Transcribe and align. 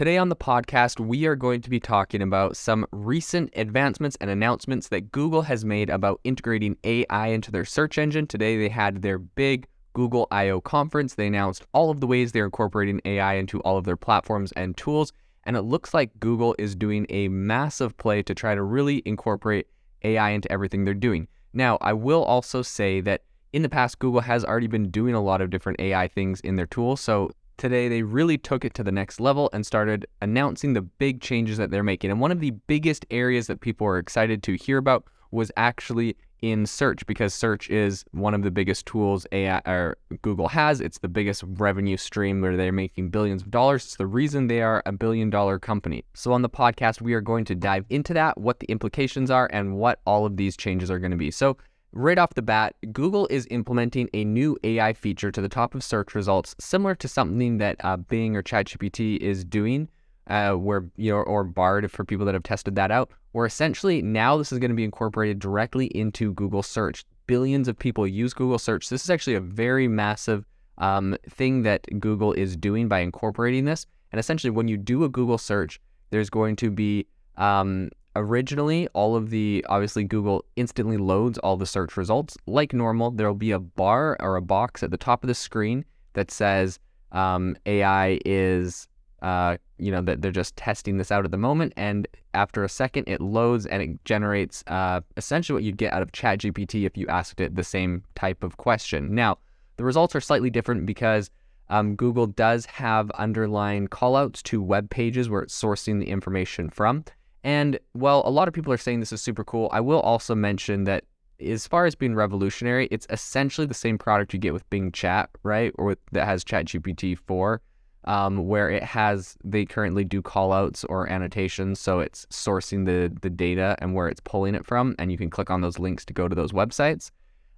Today 0.00 0.16
on 0.16 0.30
the 0.30 0.34
podcast, 0.34 0.98
we 0.98 1.26
are 1.26 1.36
going 1.36 1.60
to 1.60 1.68
be 1.68 1.78
talking 1.78 2.22
about 2.22 2.56
some 2.56 2.86
recent 2.90 3.52
advancements 3.54 4.16
and 4.18 4.30
announcements 4.30 4.88
that 4.88 5.12
Google 5.12 5.42
has 5.42 5.62
made 5.62 5.90
about 5.90 6.22
integrating 6.24 6.78
AI 6.84 7.26
into 7.26 7.50
their 7.50 7.66
search 7.66 7.98
engine. 7.98 8.26
Today, 8.26 8.56
they 8.56 8.70
had 8.70 9.02
their 9.02 9.18
big 9.18 9.66
Google 9.92 10.26
I/O 10.30 10.62
conference. 10.62 11.16
They 11.16 11.26
announced 11.26 11.66
all 11.74 11.90
of 11.90 12.00
the 12.00 12.06
ways 12.06 12.32
they're 12.32 12.46
incorporating 12.46 13.02
AI 13.04 13.34
into 13.34 13.60
all 13.60 13.76
of 13.76 13.84
their 13.84 13.98
platforms 13.98 14.52
and 14.52 14.74
tools. 14.74 15.12
And 15.44 15.54
it 15.54 15.64
looks 15.64 15.92
like 15.92 16.18
Google 16.18 16.56
is 16.58 16.74
doing 16.74 17.04
a 17.10 17.28
massive 17.28 17.94
play 17.98 18.22
to 18.22 18.34
try 18.34 18.54
to 18.54 18.62
really 18.62 19.02
incorporate 19.04 19.66
AI 20.02 20.30
into 20.30 20.50
everything 20.50 20.86
they're 20.86 20.94
doing. 20.94 21.28
Now, 21.52 21.76
I 21.82 21.92
will 21.92 22.24
also 22.24 22.62
say 22.62 23.02
that 23.02 23.24
in 23.52 23.60
the 23.60 23.68
past, 23.68 23.98
Google 23.98 24.22
has 24.22 24.46
already 24.46 24.66
been 24.66 24.90
doing 24.90 25.14
a 25.14 25.20
lot 25.22 25.42
of 25.42 25.50
different 25.50 25.78
AI 25.78 26.08
things 26.08 26.40
in 26.40 26.56
their 26.56 26.64
tools. 26.64 27.02
So 27.02 27.32
today 27.60 27.88
they 27.88 28.02
really 28.02 28.38
took 28.38 28.64
it 28.64 28.74
to 28.74 28.82
the 28.82 28.90
next 28.90 29.20
level 29.20 29.50
and 29.52 29.64
started 29.64 30.06
announcing 30.22 30.72
the 30.72 30.82
big 30.82 31.20
changes 31.20 31.58
that 31.58 31.70
they're 31.70 31.84
making. 31.84 32.10
And 32.10 32.18
one 32.18 32.32
of 32.32 32.40
the 32.40 32.50
biggest 32.50 33.06
areas 33.10 33.46
that 33.46 33.60
people 33.60 33.86
are 33.86 33.98
excited 33.98 34.42
to 34.44 34.54
hear 34.54 34.78
about 34.78 35.04
was 35.30 35.52
actually 35.56 36.16
in 36.42 36.64
search 36.64 37.06
because 37.06 37.34
search 37.34 37.68
is 37.68 38.04
one 38.12 38.32
of 38.32 38.42
the 38.42 38.50
biggest 38.50 38.86
tools 38.86 39.26
AI 39.30 39.60
or 39.66 39.98
Google 40.22 40.48
has. 40.48 40.80
It's 40.80 40.98
the 40.98 41.08
biggest 41.08 41.44
revenue 41.46 41.96
stream 41.96 42.40
where 42.40 42.56
they're 42.56 42.72
making 42.72 43.10
billions 43.10 43.42
of 43.42 43.50
dollars. 43.50 43.84
It's 43.84 43.96
the 43.96 44.06
reason 44.06 44.46
they 44.46 44.62
are 44.62 44.82
a 44.86 44.92
billion 44.92 45.30
dollar 45.30 45.58
company. 45.58 46.04
So 46.14 46.32
on 46.32 46.42
the 46.42 46.48
podcast, 46.48 47.02
we 47.02 47.14
are 47.14 47.20
going 47.20 47.44
to 47.46 47.54
dive 47.54 47.84
into 47.90 48.14
that, 48.14 48.38
what 48.38 48.60
the 48.60 48.66
implications 48.66 49.30
are, 49.30 49.50
and 49.52 49.76
what 49.76 50.00
all 50.06 50.24
of 50.24 50.36
these 50.36 50.56
changes 50.56 50.90
are 50.90 50.98
going 50.98 51.10
to 51.10 51.16
be. 51.16 51.30
So 51.30 51.58
Right 51.92 52.18
off 52.18 52.34
the 52.34 52.42
bat, 52.42 52.76
Google 52.92 53.26
is 53.30 53.48
implementing 53.50 54.08
a 54.14 54.24
new 54.24 54.56
AI 54.62 54.92
feature 54.92 55.32
to 55.32 55.40
the 55.40 55.48
top 55.48 55.74
of 55.74 55.82
search 55.82 56.14
results, 56.14 56.54
similar 56.60 56.94
to 56.94 57.08
something 57.08 57.58
that 57.58 57.76
uh, 57.80 57.96
Bing 57.96 58.36
or 58.36 58.44
ChatGPT 58.44 59.16
is 59.16 59.44
doing, 59.44 59.88
uh, 60.28 60.52
where 60.52 60.88
you 60.96 61.10
know, 61.10 61.18
or 61.18 61.42
Bard 61.42 61.90
for 61.90 62.04
people 62.04 62.24
that 62.26 62.34
have 62.34 62.44
tested 62.44 62.76
that 62.76 62.92
out. 62.92 63.10
Where 63.32 63.44
essentially 63.44 64.02
now 64.02 64.36
this 64.36 64.52
is 64.52 64.60
going 64.60 64.70
to 64.70 64.76
be 64.76 64.84
incorporated 64.84 65.40
directly 65.40 65.86
into 65.86 66.32
Google 66.34 66.62
Search. 66.62 67.04
Billions 67.26 67.66
of 67.66 67.76
people 67.76 68.06
use 68.06 68.34
Google 68.34 68.58
Search. 68.58 68.88
This 68.88 69.02
is 69.02 69.10
actually 69.10 69.34
a 69.34 69.40
very 69.40 69.88
massive 69.88 70.44
um, 70.78 71.16
thing 71.28 71.62
that 71.62 71.86
Google 71.98 72.32
is 72.32 72.56
doing 72.56 72.86
by 72.88 73.00
incorporating 73.00 73.64
this. 73.64 73.86
And 74.12 74.20
essentially, 74.20 74.50
when 74.50 74.68
you 74.68 74.76
do 74.76 75.02
a 75.02 75.08
Google 75.08 75.38
search, 75.38 75.80
there's 76.10 76.30
going 76.30 76.56
to 76.56 76.70
be 76.70 77.06
um, 77.36 77.90
originally 78.16 78.88
all 78.88 79.16
of 79.16 79.30
the 79.30 79.64
obviously 79.68 80.04
Google 80.04 80.44
instantly 80.56 80.96
loads 80.96 81.38
all 81.38 81.56
the 81.56 81.66
search 81.66 81.96
results 81.96 82.36
like 82.46 82.72
normal. 82.72 83.10
There'll 83.10 83.34
be 83.34 83.52
a 83.52 83.58
bar 83.58 84.16
or 84.20 84.36
a 84.36 84.42
box 84.42 84.82
at 84.82 84.90
the 84.90 84.96
top 84.96 85.22
of 85.22 85.28
the 85.28 85.34
screen 85.34 85.84
that 86.14 86.30
says 86.30 86.78
um, 87.12 87.56
AI 87.66 88.18
is 88.24 88.88
uh, 89.22 89.56
you 89.78 89.92
know 89.92 90.00
that 90.00 90.22
they're 90.22 90.30
just 90.30 90.56
testing 90.56 90.96
this 90.96 91.12
out 91.12 91.24
at 91.24 91.30
the 91.30 91.36
moment, 91.36 91.72
and 91.76 92.08
after 92.34 92.64
a 92.64 92.68
second 92.68 93.04
it 93.06 93.20
loads 93.20 93.66
and 93.66 93.82
it 93.82 94.04
generates 94.04 94.64
uh, 94.66 95.00
essentially 95.16 95.54
what 95.54 95.62
you'd 95.62 95.76
get 95.76 95.92
out 95.92 96.02
of 96.02 96.12
ChatGPT 96.12 96.86
if 96.86 96.96
you 96.96 97.06
asked 97.08 97.40
it 97.40 97.54
the 97.54 97.64
same 97.64 98.02
type 98.14 98.42
of 98.42 98.56
question. 98.56 99.14
Now 99.14 99.38
the 99.76 99.84
results 99.84 100.14
are 100.14 100.20
slightly 100.20 100.50
different 100.50 100.86
because 100.86 101.30
um, 101.68 101.94
Google 101.94 102.26
does 102.26 102.66
have 102.66 103.10
underlying 103.12 103.86
callouts 103.86 104.42
to 104.44 104.60
web 104.60 104.90
pages 104.90 105.28
where 105.28 105.42
it's 105.42 105.58
sourcing 105.58 106.00
the 106.00 106.08
information 106.08 106.68
from. 106.68 107.04
And 107.42 107.78
while 107.92 108.22
a 108.24 108.30
lot 108.30 108.48
of 108.48 108.54
people 108.54 108.72
are 108.72 108.78
saying 108.78 109.00
this 109.00 109.12
is 109.12 109.22
super 109.22 109.44
cool, 109.44 109.68
I 109.72 109.80
will 109.80 110.00
also 110.00 110.34
mention 110.34 110.84
that 110.84 111.04
as 111.40 111.66
far 111.66 111.86
as 111.86 111.94
being 111.94 112.14
revolutionary, 112.14 112.86
it's 112.90 113.06
essentially 113.10 113.66
the 113.66 113.74
same 113.74 113.96
product 113.96 114.32
you 114.34 114.38
get 114.38 114.52
with 114.52 114.68
Bing 114.70 114.92
Chat, 114.92 115.30
right? 115.42 115.72
Or 115.76 115.86
with 115.86 115.98
that 116.12 116.26
has 116.26 116.44
ChatGPT 116.44 117.16
4, 117.16 117.62
um, 118.04 118.46
where 118.46 118.70
it 118.70 118.82
has 118.82 119.36
they 119.42 119.64
currently 119.64 120.04
do 120.04 120.20
callouts 120.20 120.84
or 120.88 121.08
annotations, 121.08 121.80
so 121.80 122.00
it's 122.00 122.26
sourcing 122.26 122.84
the 122.84 123.14
the 123.22 123.30
data 123.30 123.76
and 123.78 123.94
where 123.94 124.08
it's 124.08 124.20
pulling 124.20 124.54
it 124.54 124.66
from, 124.66 124.94
and 124.98 125.10
you 125.10 125.18
can 125.18 125.30
click 125.30 125.50
on 125.50 125.60
those 125.60 125.78
links 125.78 126.04
to 126.06 126.12
go 126.12 126.28
to 126.28 126.34
those 126.34 126.52
websites. 126.52 127.10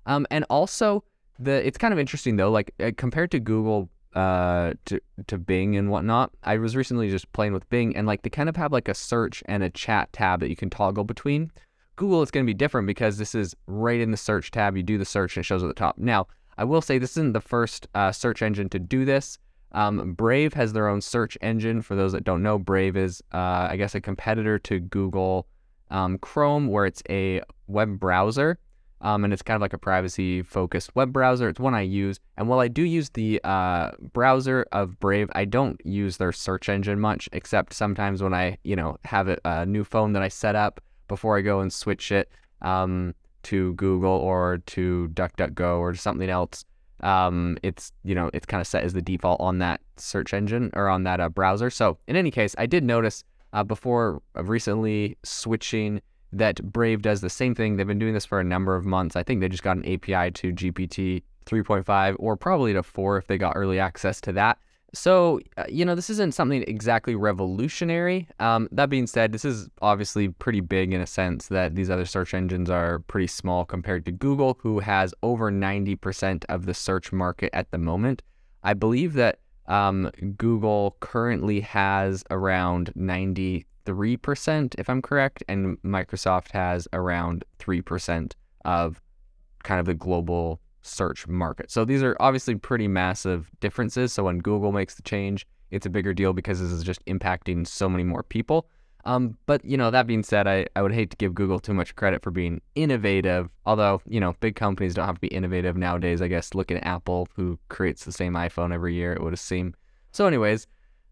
Um, 0.07 0.27
and 0.31 0.45
also 0.51 1.05
the 1.39 1.67
it's 1.67 1.79
kind 1.79 1.93
of 1.93 1.99
interesting 1.99 2.37
though, 2.37 2.51
like 2.51 2.73
uh, 2.81 2.93
compared 2.97 3.31
to 3.33 3.41
Google 3.41 3.89
uh 4.15 4.75
to 4.87 5.01
to 5.27 5.39
Bing 5.39 5.77
and 5.77 5.91
whatnot. 5.91 6.33
I 6.43 6.59
was 6.59 6.77
recently 6.77 7.11
just 7.11 7.33
playing 7.33 7.53
with 7.53 7.69
Bing 7.71 7.97
and 7.97 8.07
like 8.07 8.23
they 8.23 8.31
kind 8.31 8.49
of 8.49 8.57
have 8.57 8.73
like 8.73 8.89
a 8.89 8.95
search 8.95 9.43
and 9.47 9.63
a 9.63 9.71
chat 9.71 10.13
tab 10.13 10.41
that 10.41 10.51
you 10.51 10.57
can 10.57 10.71
toggle 10.71 11.05
between. 11.05 11.51
Google 11.97 12.23
it's 12.23 12.31
going 12.31 12.45
to 12.45 12.51
be 12.51 12.55
different 12.55 12.87
because 12.87 13.19
this 13.19 13.35
is 13.35 13.55
right 13.67 14.01
in 14.01 14.11
the 14.11 14.17
search 14.17 14.51
tab. 14.51 14.77
You 14.77 14.83
do 14.83 14.99
the 14.99 15.05
search 15.05 15.37
and 15.37 15.45
it 15.45 15.47
shows 15.47 15.63
at 15.63 15.67
the 15.69 15.75
top. 15.75 15.99
Now, 15.99 16.27
I 16.57 16.65
will 16.65 16.81
say 16.81 16.99
this 16.99 17.13
isn't 17.13 17.33
the 17.33 17.41
first 17.41 17.87
uh, 17.95 18.13
search 18.13 18.43
engine 18.43 18.69
to 18.71 18.79
do 18.79 19.05
this. 19.05 19.39
Um, 19.73 20.13
Brave 20.15 20.55
has 20.55 20.73
their 20.73 20.89
own 20.89 21.01
search 21.01 21.39
engine. 21.41 21.83
For 21.83 21.95
those 21.95 22.13
that 22.13 22.25
don't 22.25 22.43
know, 22.43 22.59
Brave 22.59 22.97
is, 22.97 23.23
uh, 23.33 23.69
I 23.71 23.77
guess, 23.77 23.95
a 23.95 24.01
competitor 24.01 24.59
to 24.61 24.81
Google 24.81 25.47
um, 25.91 26.19
Chrome, 26.19 26.69
where 26.69 26.87
it's 26.87 27.03
a 27.09 27.43
web 27.69 27.99
browser 27.99 28.59
um, 29.03 29.25
and 29.25 29.33
it's 29.33 29.43
kind 29.43 29.57
of 29.57 29.61
like 29.61 29.73
a 29.73 29.79
privacy 29.79 30.43
focused 30.43 30.95
web 30.95 31.13
browser. 31.13 31.49
It's 31.49 31.61
one 31.61 31.75
I 31.75 31.83
use. 31.83 32.19
And 32.37 32.49
while 32.49 32.61
I 32.61 32.69
do 32.69 32.83
use 32.83 33.11
the 33.11 33.41
uh, 33.45 33.91
browser 34.13 34.67
of 34.73 34.99
Brave, 35.01 35.29
I 35.35 35.45
don't 35.45 35.81
use 35.85 36.17
their 36.17 36.33
search 36.33 36.69
engine 36.69 37.01
much, 37.01 37.29
except 37.33 37.75
sometimes 37.75 38.23
when 38.23 38.33
I, 38.33 38.59
you 38.63 38.77
know, 38.77 38.97
have 39.05 39.29
a, 39.29 39.39
a 39.45 39.67
new 39.67 39.85
phone 39.85 40.13
that 40.13 40.23
I 40.23 40.29
set 40.29 40.55
up 40.55 40.81
before 41.09 41.37
I 41.37 41.41
go 41.41 41.61
and 41.61 41.73
switch 41.73 42.13
it 42.13 42.31
um, 42.63 43.15
to 43.45 43.75
Google 43.75 44.13
or 44.13 44.63
to 44.67 45.11
DuckDuckGo 45.15 45.79
or 45.81 45.95
something 45.95 46.31
else. 46.31 46.65
Um, 47.01 47.59
it's 47.65 47.91
you 48.05 48.15
know 48.15 48.31
it's 48.33 48.47
kind 48.47 48.61
of 48.61 48.67
set 48.69 48.85
as 48.85 48.93
the 48.93 49.03
default 49.03 49.41
on 49.41 49.59
that 49.59 49.81
search 49.97 50.33
engine 50.33 50.71
or 50.75 50.89
on 50.89 51.03
that 51.03 51.19
uh, 51.19 51.29
browser. 51.29 51.69
So 51.69 51.99
in 52.07 52.15
any 52.15 52.31
case, 52.31 52.55
I 52.59 52.67
did 52.67 52.85
notice 52.85 53.25
uh, 53.53 53.65
before 53.65 54.23
recently 54.37 55.17
switching 55.25 56.01
that 56.33 56.63
Brave 56.63 57.03
does 57.03 57.21
the 57.21 57.31
same 57.31 57.55
thing. 57.55 57.77
They've 57.77 57.87
been 57.87 57.99
doing 57.99 58.15
this 58.15 58.27
for 58.27 58.41
a 58.41 58.45
number 58.45 58.75
of 58.75 58.85
months. 58.85 59.17
I 59.17 59.23
think 59.23 59.41
they 59.41 59.49
just 59.49 59.63
got 59.63 59.77
an 59.77 59.85
API 59.85 60.31
to 60.33 60.53
GPT 60.53 61.23
3.5 61.47 62.17
or 62.19 62.37
probably 62.37 62.73
to 62.73 62.83
4 62.83 63.19
if 63.19 63.27
they 63.27 63.39
got 63.39 63.53
early 63.57 63.79
access 63.79 64.21
to 64.23 64.33
that. 64.33 64.59
So, 64.95 65.41
uh, 65.57 65.65
you 65.69 65.87
know, 65.87 65.95
this 65.95 66.11
isn't 66.11 66.35
something 66.35 66.65
exactly 66.69 67.15
revolutionary. 67.15 68.29
Um, 68.41 68.69
that 68.73 68.91
being 68.91 69.07
said, 69.07 69.33
this 69.33 69.45
is 69.45 69.71
obviously 69.81 70.29
pretty 70.29 70.61
big 70.61 70.93
in 70.93 71.01
a 71.01 71.07
sense 71.07 71.49
that 71.49 71.75
these 71.75 71.89
other 71.89 72.05
search 72.05 72.35
engines 72.35 72.69
are 72.69 72.99
pretty 73.01 73.27
small 73.27 73.65
compared 73.65 74.05
to 74.05 74.13
Google, 74.13 74.59
who 74.61 74.81
has 74.81 75.15
over 75.23 75.51
90% 75.51 76.45
of 76.51 76.67
the 76.67 76.75
search 76.75 77.11
market 77.11 77.49
at 77.55 77.71
the 77.71 77.79
moment. 77.79 78.23
I 78.63 78.75
believe 78.75 79.15
that 79.15 79.39
um, 79.67 80.11
Google 80.37 80.97
currently 81.01 81.61
has 81.61 82.23
around 82.31 82.93
90 82.95 83.65
3%, 83.85 84.75
if 84.79 84.89
I'm 84.89 85.03
correct, 85.03 85.43
and 85.49 85.81
Microsoft 85.83 86.53
has 86.53 86.89
around 86.93 87.45
3% 87.59 88.33
of 88.65 89.01
kind 89.63 89.81
of 89.81 89.87
the 89.87 89.95
global 89.95 90.61
search 90.83 91.27
market. 91.29 91.71
So 91.71 91.85
these 91.85 92.03
are 92.03 92.17
obviously 92.21 92.57
pretty 92.57 92.89
massive 92.89 93.51
differences. 93.61 94.13
So 94.13 94.25
when 94.25 94.39
Google 94.39 94.73
makes 94.73 94.95
the 94.95 95.03
change, 95.03 95.47
it's 95.71 95.87
a 95.87 95.91
bigger 95.91 96.13
deal 96.13 96.33
because 96.33 96.61
this 96.61 96.71
is 96.71 96.83
just 96.83 97.05
impacting 97.07 97.67
so 97.67 97.89
many 97.89 98.05
more 98.05 98.23
people. 98.23 98.67
Um, 99.05 99.37
but 99.47 99.65
you 99.65 99.77
know, 99.77 99.91
that 99.91 100.07
being 100.07 100.23
said, 100.23 100.47
I, 100.47 100.67
I 100.77 100.83
would 100.83 100.93
hate 100.93 101.11
to 101.11 101.17
give 101.17 101.35
Google 101.35 101.59
too 101.59 101.75
much 101.75 101.97
credit 101.97 102.23
for 102.23 102.31
being 102.31 102.61
innovative. 102.75 103.49
Although, 103.67 104.01
you 104.07 104.21
know, 104.21 104.35
big 104.41 104.55
companies 104.55 104.95
don't 104.95 105.07
have 105.07 105.17
to 105.17 105.21
be 105.21 105.29
innovative 105.29 105.77
nowadays. 105.77 106.23
I 106.23 106.29
guess 106.29 106.55
look 106.55 106.71
at 106.71 106.85
Apple, 106.87 107.29
who 107.35 107.59
creates 107.69 108.05
the 108.05 108.13
same 108.13 108.35
iPhone 108.35 108.73
every 108.73 108.95
year, 108.95 109.13
it 109.13 109.23
would 109.23 109.37
seem. 109.39 109.75
So, 110.13 110.27
anyways, 110.27 110.67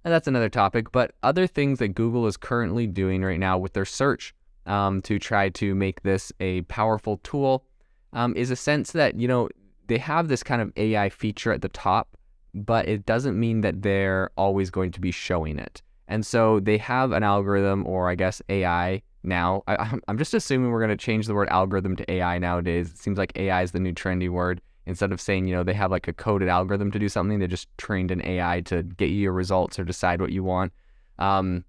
and 0.04 0.12
that's 0.12 0.28
another 0.28 0.48
topic. 0.48 0.92
But 0.92 1.12
other 1.22 1.46
things 1.46 1.78
that 1.78 1.88
Google 1.88 2.26
is 2.26 2.36
currently 2.36 2.86
doing 2.86 3.22
right 3.22 3.38
now 3.38 3.58
with 3.58 3.72
their 3.72 3.84
search 3.84 4.34
um, 4.66 5.02
to 5.02 5.18
try 5.18 5.48
to 5.50 5.74
make 5.74 6.02
this 6.02 6.32
a 6.40 6.62
powerful 6.62 7.18
tool 7.22 7.64
um, 8.12 8.34
is 8.36 8.50
a 8.50 8.56
sense 8.56 8.92
that, 8.92 9.18
you 9.18 9.28
know, 9.28 9.48
they 9.86 9.98
have 9.98 10.28
this 10.28 10.42
kind 10.42 10.62
of 10.62 10.72
AI 10.76 11.08
feature 11.08 11.52
at 11.52 11.62
the 11.62 11.68
top, 11.68 12.16
but 12.54 12.88
it 12.88 13.06
doesn't 13.06 13.38
mean 13.38 13.60
that 13.62 13.82
they're 13.82 14.30
always 14.36 14.70
going 14.70 14.92
to 14.92 15.00
be 15.00 15.10
showing 15.10 15.58
it. 15.58 15.82
And 16.08 16.24
so 16.26 16.60
they 16.60 16.78
have 16.78 17.12
an 17.12 17.22
algorithm, 17.22 17.86
or 17.86 18.08
I 18.08 18.14
guess 18.16 18.42
AI 18.48 19.02
now. 19.22 19.62
I, 19.68 19.92
I'm 20.08 20.18
just 20.18 20.34
assuming 20.34 20.70
we're 20.70 20.80
going 20.80 20.90
to 20.90 20.96
change 20.96 21.26
the 21.26 21.34
word 21.34 21.48
algorithm 21.48 21.96
to 21.96 22.10
AI 22.10 22.38
nowadays. 22.38 22.90
It 22.90 22.98
seems 22.98 23.18
like 23.18 23.32
AI 23.36 23.62
is 23.62 23.72
the 23.72 23.80
new 23.80 23.92
trendy 23.92 24.28
word 24.28 24.60
instead 24.86 25.12
of 25.12 25.20
saying, 25.20 25.46
you 25.46 25.54
know, 25.54 25.62
they 25.62 25.74
have 25.74 25.90
like 25.90 26.08
a 26.08 26.12
coded 26.12 26.48
algorithm 26.48 26.90
to 26.90 26.98
do 26.98 27.08
something, 27.08 27.38
they 27.38 27.46
just 27.46 27.68
trained 27.78 28.10
an 28.10 28.24
AI 28.24 28.60
to 28.62 28.82
get 28.82 29.10
you 29.10 29.16
your 29.16 29.32
results 29.32 29.78
or 29.78 29.84
decide 29.84 30.20
what 30.20 30.32
you 30.32 30.42
want. 30.42 30.72
Um, 31.18 31.64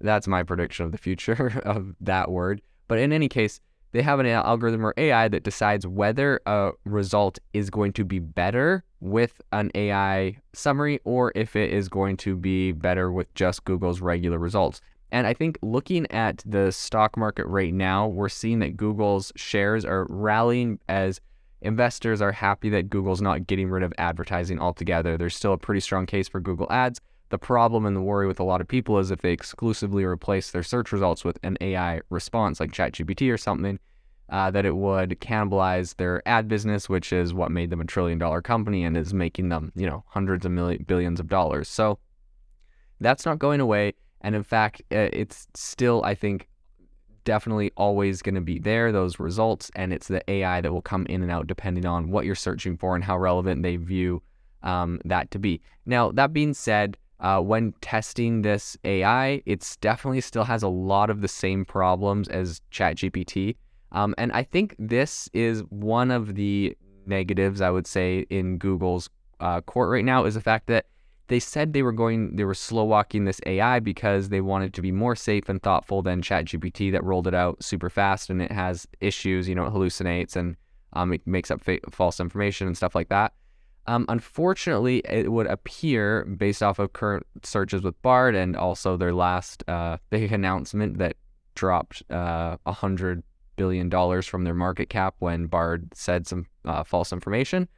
that's 0.00 0.28
my 0.28 0.42
prediction 0.42 0.86
of 0.86 0.92
the 0.92 0.98
future 0.98 1.60
of 1.64 1.94
that 2.00 2.30
word. 2.30 2.62
But 2.88 2.98
in 2.98 3.12
any 3.12 3.28
case, 3.28 3.60
they 3.92 4.02
have 4.02 4.20
an 4.20 4.26
algorithm 4.26 4.86
or 4.86 4.94
AI 4.96 5.28
that 5.28 5.42
decides 5.42 5.86
whether 5.86 6.40
a 6.46 6.70
result 6.84 7.38
is 7.52 7.70
going 7.70 7.92
to 7.94 8.04
be 8.04 8.18
better 8.18 8.84
with 9.00 9.40
an 9.52 9.70
AI 9.74 10.36
summary 10.52 11.00
or 11.04 11.32
if 11.34 11.56
it 11.56 11.72
is 11.72 11.88
going 11.88 12.16
to 12.18 12.36
be 12.36 12.72
better 12.72 13.10
with 13.10 13.32
just 13.34 13.64
Google's 13.64 14.00
regular 14.00 14.38
results. 14.38 14.80
And 15.12 15.26
I 15.26 15.34
think 15.34 15.58
looking 15.62 16.06
at 16.12 16.42
the 16.46 16.70
stock 16.70 17.16
market 17.16 17.46
right 17.46 17.74
now, 17.74 18.06
we're 18.06 18.28
seeing 18.28 18.60
that 18.60 18.76
Google's 18.76 19.32
shares 19.34 19.84
are 19.84 20.06
rallying 20.08 20.78
as 20.88 21.20
investors 21.62 22.22
are 22.22 22.32
happy 22.32 22.68
that 22.70 22.90
Google's 22.90 23.20
not 23.20 23.46
getting 23.46 23.70
rid 23.70 23.82
of 23.82 23.92
advertising 23.98 24.58
altogether. 24.58 25.16
There's 25.16 25.36
still 25.36 25.52
a 25.52 25.58
pretty 25.58 25.80
strong 25.80 26.06
case 26.06 26.28
for 26.28 26.40
Google 26.40 26.66
Ads, 26.70 27.00
the 27.30 27.38
problem 27.38 27.86
and 27.86 27.96
the 27.96 28.02
worry 28.02 28.26
with 28.26 28.40
a 28.40 28.44
lot 28.44 28.60
of 28.60 28.68
people 28.68 28.98
is 28.98 29.10
if 29.10 29.22
they 29.22 29.32
exclusively 29.32 30.04
replace 30.04 30.50
their 30.50 30.64
search 30.64 30.92
results 30.92 31.24
with 31.24 31.38
an 31.44 31.56
AI 31.60 32.00
response 32.10 32.58
like 32.58 32.72
ChatGPT 32.72 33.32
or 33.32 33.38
something, 33.38 33.78
uh, 34.28 34.50
that 34.50 34.66
it 34.66 34.76
would 34.76 35.10
cannibalize 35.20 35.96
their 35.96 36.22
ad 36.26 36.48
business, 36.48 36.88
which 36.88 37.12
is 37.12 37.32
what 37.32 37.52
made 37.52 37.70
them 37.70 37.80
a 37.80 37.84
trillion 37.84 38.18
dollar 38.18 38.42
company 38.42 38.84
and 38.84 38.96
is 38.96 39.14
making 39.14 39.48
them, 39.48 39.72
you 39.76 39.86
know, 39.86 40.04
hundreds 40.08 40.44
of 40.44 40.52
million 40.52 40.84
billions 40.84 41.20
of 41.20 41.28
dollars. 41.28 41.68
So 41.68 42.00
that's 43.00 43.24
not 43.24 43.38
going 43.38 43.60
away. 43.60 43.94
And 44.20 44.34
in 44.34 44.42
fact, 44.42 44.82
uh, 44.92 45.08
it's 45.12 45.46
still, 45.54 46.02
I 46.04 46.16
think, 46.16 46.48
definitely 47.24 47.70
always 47.76 48.22
going 48.22 48.34
to 48.34 48.40
be 48.40 48.58
there, 48.58 48.92
those 48.92 49.18
results. 49.18 49.70
And 49.74 49.92
it's 49.92 50.08
the 50.08 50.22
AI 50.30 50.60
that 50.60 50.72
will 50.72 50.82
come 50.82 51.06
in 51.06 51.22
and 51.22 51.30
out 51.30 51.46
depending 51.46 51.86
on 51.86 52.10
what 52.10 52.24
you're 52.24 52.34
searching 52.34 52.76
for 52.76 52.94
and 52.94 53.04
how 53.04 53.18
relevant 53.18 53.62
they 53.62 53.76
view 53.76 54.22
um, 54.62 55.00
that 55.04 55.30
to 55.32 55.38
be. 55.38 55.60
Now, 55.86 56.12
that 56.12 56.32
being 56.32 56.54
said, 56.54 56.96
uh, 57.20 57.40
when 57.40 57.72
testing 57.82 58.42
this 58.42 58.76
AI, 58.84 59.42
it's 59.44 59.76
definitely 59.76 60.22
still 60.22 60.44
has 60.44 60.62
a 60.62 60.68
lot 60.68 61.10
of 61.10 61.20
the 61.20 61.28
same 61.28 61.64
problems 61.64 62.28
as 62.28 62.62
ChatGPT. 62.72 63.56
Um, 63.92 64.14
and 64.16 64.32
I 64.32 64.42
think 64.42 64.74
this 64.78 65.28
is 65.32 65.62
one 65.68 66.10
of 66.10 66.34
the 66.34 66.76
negatives 67.06 67.60
I 67.60 67.70
would 67.70 67.86
say 67.86 68.26
in 68.30 68.56
Google's 68.56 69.10
uh, 69.40 69.60
court 69.62 69.90
right 69.90 70.04
now 70.04 70.24
is 70.24 70.34
the 70.34 70.40
fact 70.40 70.66
that 70.68 70.86
they 71.30 71.38
said 71.38 71.72
they 71.72 71.82
were 71.82 71.92
going, 71.92 72.34
they 72.34 72.42
were 72.42 72.54
slow 72.54 72.82
walking 72.82 73.24
this 73.24 73.40
AI 73.46 73.78
because 73.78 74.30
they 74.30 74.40
wanted 74.40 74.74
to 74.74 74.82
be 74.82 74.90
more 74.90 75.14
safe 75.14 75.48
and 75.48 75.62
thoughtful 75.62 76.02
than 76.02 76.22
ChatGPT 76.22 76.90
that 76.90 77.04
rolled 77.04 77.28
it 77.28 77.34
out 77.34 77.62
super 77.62 77.88
fast 77.88 78.30
and 78.30 78.42
it 78.42 78.50
has 78.50 78.84
issues, 79.00 79.48
you 79.48 79.54
know, 79.54 79.64
it 79.64 79.72
hallucinates 79.72 80.34
and 80.34 80.56
um, 80.92 81.12
it 81.12 81.24
makes 81.28 81.52
up 81.52 81.62
fa- 81.62 81.78
false 81.92 82.18
information 82.18 82.66
and 82.66 82.76
stuff 82.76 82.96
like 82.96 83.10
that. 83.10 83.32
Um, 83.86 84.06
unfortunately, 84.08 85.02
it 85.08 85.30
would 85.30 85.46
appear, 85.46 86.24
based 86.24 86.64
off 86.64 86.80
of 86.80 86.94
current 86.94 87.24
searches 87.44 87.82
with 87.82 88.00
Bard 88.02 88.34
and 88.34 88.56
also 88.56 88.96
their 88.96 89.14
last 89.14 89.62
uh, 89.68 89.98
big 90.10 90.32
announcement 90.32 90.98
that 90.98 91.14
dropped 91.54 92.02
uh, 92.10 92.56
a 92.66 92.70
uh, 92.70 92.72
hundred 92.72 93.22
billion 93.54 93.88
dollars 93.88 94.26
from 94.26 94.42
their 94.42 94.54
market 94.54 94.88
cap 94.88 95.14
when 95.20 95.46
Bard 95.46 95.90
said 95.94 96.26
some 96.26 96.46
uh, 96.64 96.82
false 96.82 97.12
information, 97.12 97.68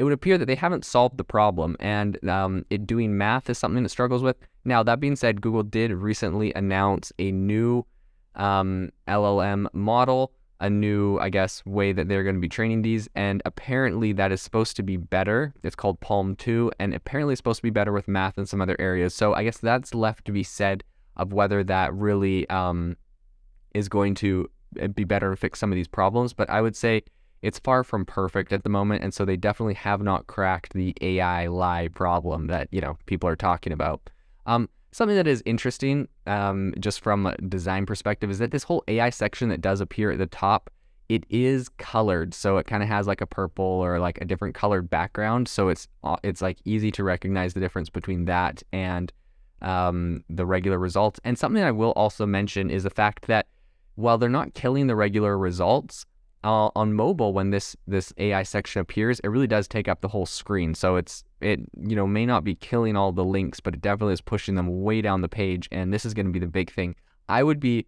it 0.00 0.04
would 0.04 0.14
appear 0.14 0.38
that 0.38 0.46
they 0.46 0.54
haven't 0.54 0.86
solved 0.86 1.18
the 1.18 1.24
problem, 1.24 1.76
and 1.78 2.26
um, 2.26 2.64
it 2.70 2.86
doing 2.86 3.18
math 3.18 3.50
is 3.50 3.58
something 3.58 3.82
that 3.82 3.90
struggles 3.90 4.22
with. 4.22 4.34
Now, 4.64 4.82
that 4.82 4.98
being 4.98 5.14
said, 5.14 5.42
Google 5.42 5.62
did 5.62 5.92
recently 5.92 6.54
announce 6.54 7.12
a 7.18 7.30
new 7.30 7.84
um, 8.34 8.88
LLM 9.06 9.66
model 9.74 10.32
a 10.60 10.68
new, 10.68 11.18
I 11.18 11.30
guess, 11.30 11.64
way 11.64 11.92
that 11.92 12.08
they're 12.08 12.22
going 12.22 12.34
to 12.34 12.40
be 12.40 12.48
training 12.48 12.82
these. 12.82 13.08
And 13.14 13.42
apparently 13.46 14.12
that 14.12 14.30
is 14.30 14.42
supposed 14.42 14.76
to 14.76 14.82
be 14.82 14.98
better. 14.98 15.54
It's 15.62 15.74
called 15.74 16.00
PaLM 16.00 16.36
2, 16.36 16.70
and 16.78 16.94
apparently 16.94 17.32
it's 17.32 17.38
supposed 17.38 17.58
to 17.60 17.62
be 17.62 17.70
better 17.70 17.92
with 17.92 18.06
math 18.08 18.36
and 18.36 18.46
some 18.46 18.60
other 18.60 18.76
areas. 18.78 19.14
So 19.14 19.32
I 19.32 19.42
guess 19.42 19.56
that's 19.58 19.94
left 19.94 20.26
to 20.26 20.32
be 20.32 20.42
said 20.42 20.84
of 21.16 21.32
whether 21.32 21.64
that 21.64 21.94
really 21.94 22.48
um, 22.50 22.96
is 23.74 23.88
going 23.88 24.14
to 24.16 24.50
uh, 24.80 24.88
be 24.88 25.04
better 25.04 25.30
and 25.30 25.38
fix 25.38 25.58
some 25.58 25.72
of 25.72 25.76
these 25.76 25.88
problems. 25.88 26.34
But 26.34 26.50
I 26.50 26.60
would 26.60 26.76
say 26.76 27.04
it's 27.42 27.58
far 27.58 27.84
from 27.84 28.04
perfect 28.04 28.52
at 28.52 28.62
the 28.64 28.68
moment. 28.68 29.02
And 29.02 29.14
so 29.14 29.24
they 29.24 29.36
definitely 29.36 29.74
have 29.74 30.02
not 30.02 30.26
cracked 30.26 30.72
the 30.72 30.94
AI 31.00 31.46
lie 31.46 31.88
problem 31.88 32.48
that, 32.48 32.68
you 32.70 32.80
know, 32.80 32.98
people 33.06 33.28
are 33.28 33.36
talking 33.36 33.72
about. 33.72 34.10
Um, 34.46 34.68
Something 34.92 35.16
that 35.16 35.28
is 35.28 35.40
interesting, 35.46 36.08
um, 36.26 36.74
just 36.80 37.00
from 37.00 37.26
a 37.26 37.36
design 37.36 37.86
perspective, 37.86 38.28
is 38.28 38.40
that 38.40 38.50
this 38.50 38.64
whole 38.64 38.82
AI 38.88 39.10
section 39.10 39.48
that 39.50 39.60
does 39.60 39.80
appear 39.80 40.10
at 40.10 40.18
the 40.18 40.26
top, 40.26 40.68
it 41.08 41.24
is 41.30 41.68
colored, 41.78 42.34
so 42.34 42.56
it 42.56 42.66
kind 42.66 42.82
of 42.82 42.88
has 42.88 43.06
like 43.06 43.20
a 43.20 43.26
purple 43.26 43.64
or 43.64 44.00
like 44.00 44.20
a 44.20 44.24
different 44.24 44.56
colored 44.56 44.90
background. 44.90 45.46
So 45.46 45.68
it's 45.68 45.86
uh, 46.02 46.16
it's 46.24 46.42
like 46.42 46.58
easy 46.64 46.90
to 46.92 47.04
recognize 47.04 47.54
the 47.54 47.60
difference 47.60 47.88
between 47.88 48.24
that 48.24 48.64
and 48.72 49.12
um, 49.62 50.24
the 50.28 50.44
regular 50.44 50.78
results. 50.78 51.20
And 51.22 51.38
something 51.38 51.62
I 51.62 51.70
will 51.70 51.92
also 51.92 52.26
mention 52.26 52.68
is 52.68 52.82
the 52.82 52.90
fact 52.90 53.28
that 53.28 53.46
while 53.94 54.18
they're 54.18 54.28
not 54.28 54.54
killing 54.54 54.88
the 54.88 54.96
regular 54.96 55.38
results, 55.38 56.04
uh, 56.42 56.70
on 56.74 56.94
mobile 56.94 57.32
when 57.32 57.50
this 57.50 57.76
this 57.86 58.12
AI 58.16 58.42
section 58.42 58.80
appears, 58.80 59.20
it 59.20 59.28
really 59.28 59.46
does 59.46 59.68
take 59.68 59.88
up 59.88 60.00
the 60.00 60.08
whole 60.08 60.26
screen. 60.26 60.74
So 60.74 60.96
it's 60.96 61.22
it 61.40 61.60
you 61.76 61.94
know 61.94 62.06
may 62.06 62.24
not 62.24 62.44
be 62.44 62.54
killing 62.54 62.96
all 62.96 63.12
the 63.12 63.24
links, 63.24 63.60
but 63.60 63.74
it 63.74 63.82
definitely 63.82 64.14
is 64.14 64.20
pushing 64.20 64.54
them 64.54 64.82
way 64.82 65.02
down 65.02 65.20
the 65.20 65.28
page. 65.28 65.68
And 65.70 65.92
this 65.92 66.04
is 66.04 66.14
going 66.14 66.26
to 66.26 66.32
be 66.32 66.38
the 66.38 66.46
big 66.46 66.70
thing. 66.72 66.96
I 67.28 67.42
would 67.42 67.60
be 67.60 67.86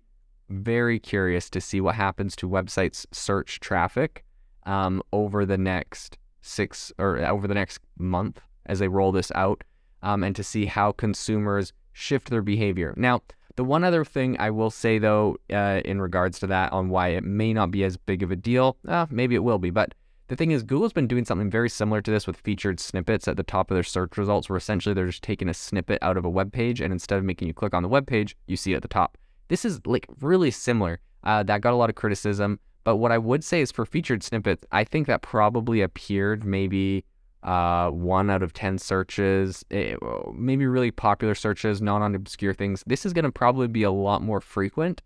very 0.51 0.99
curious 0.99 1.49
to 1.51 1.61
see 1.61 1.81
what 1.81 1.95
happens 1.95 2.37
to 2.37 2.49
websites 2.49 3.07
search 3.11 3.59
traffic 3.61 4.25
um, 4.65 5.03
over 5.13 5.47
the 5.47 5.59
next 5.59 6.19
six 6.43 6.93
or 6.99 7.19
over 7.25 7.49
the 7.49 7.55
next 7.55 7.81
month 7.99 8.41
as 8.67 8.79
they 8.79 8.89
roll 8.89 9.13
this 9.13 9.33
out, 9.35 9.65
um, 10.03 10.23
and 10.23 10.37
to 10.37 10.45
see 10.45 10.67
how 10.67 10.93
consumers 10.93 11.73
shift 11.93 12.31
their 12.31 12.43
behavior. 12.43 12.95
Now 12.97 13.23
the 13.57 13.65
one 13.65 13.85
other 13.85 14.05
thing 14.05 14.37
I 14.39 14.51
will 14.51 14.71
say, 14.71 14.99
though, 14.99 15.37
uh, 15.53 15.81
in 15.85 16.01
regards 16.01 16.39
to 16.41 16.47
that, 16.49 16.73
on 16.73 16.89
why 16.89 17.09
it 17.09 17.25
may 17.25 17.53
not 17.53 17.71
be 17.71 17.85
as 17.85 17.97
big 17.97 18.23
of 18.23 18.31
a 18.31 18.37
deal, 18.37 18.77
uh, 18.87 19.07
maybe 19.11 19.35
it 19.35 19.45
will 19.45 19.59
be, 19.59 19.71
but 19.71 19.95
the 20.29 20.37
thing 20.37 20.51
is, 20.53 20.63
Google's 20.63 20.95
been 20.95 21.07
doing 21.07 21.27
something 21.27 21.51
very 21.51 21.69
similar 21.69 22.01
to 22.01 22.11
this 22.11 22.27
with 22.27 22.39
featured 22.39 22.81
snippets 22.81 23.29
at 23.29 23.37
the 23.37 23.43
top 23.43 23.71
of 23.71 23.75
their 23.75 23.83
search 23.83 24.17
results, 24.17 24.49
where 24.49 24.57
essentially 24.57 24.95
they're 24.95 25.07
just 25.07 25.23
taking 25.23 25.49
a 25.49 25.55
snippet 25.55 25.99
out 26.01 26.17
of 26.17 26.25
a 26.25 26.31
web 26.31 26.53
page, 26.53 26.81
and 26.81 26.91
instead 26.91 27.19
of 27.19 27.25
making 27.25 27.49
you 27.49 27.55
click 27.55 27.75
on 27.75 27.83
the 27.83 27.89
web 27.89 28.07
page, 28.07 28.35
you 28.47 28.57
see 28.57 28.73
it 28.73 28.77
at 28.77 28.83
the 28.83 28.89
top. 28.89 29.19
This 29.49 29.65
is 29.65 29.81
like 29.85 30.07
really 30.21 30.51
similar. 30.51 31.01
Uh, 31.23 31.43
that 31.43 31.61
got 31.61 31.75
a 31.75 31.77
lot 31.77 31.91
of 31.91 31.97
criticism, 31.97 32.59
but 32.85 32.97
what 32.97 33.13
I 33.13 33.19
would 33.19 33.45
say 33.45 33.61
is 33.61 33.71
for 33.71 33.85
featured 33.85 34.23
snippets, 34.23 34.65
I 34.73 34.85
think 34.85 35.07
that 35.07 35.23
probably 35.23 35.83
appeared 35.83 36.45
maybe 36.45 37.05
uh, 37.43 37.91
one 37.91 38.31
out 38.31 38.43
of 38.43 38.53
10 38.53 38.79
searches, 38.79 39.65
eh, 39.71 39.97
maybe 40.35 40.67
really 40.67 40.91
popular 40.91 41.35
searches, 41.35 41.83
not 41.83 42.03
on 42.03 42.15
obscure 42.15 42.55
things. 42.55 42.83
This 42.87 43.05
is 43.05 43.13
going 43.13 43.25
to 43.25 43.33
probably 43.33 43.69
be 43.69 43.83
a 43.83 43.91
lot 43.91 44.23
more 44.23 44.41
frequent 44.41 45.03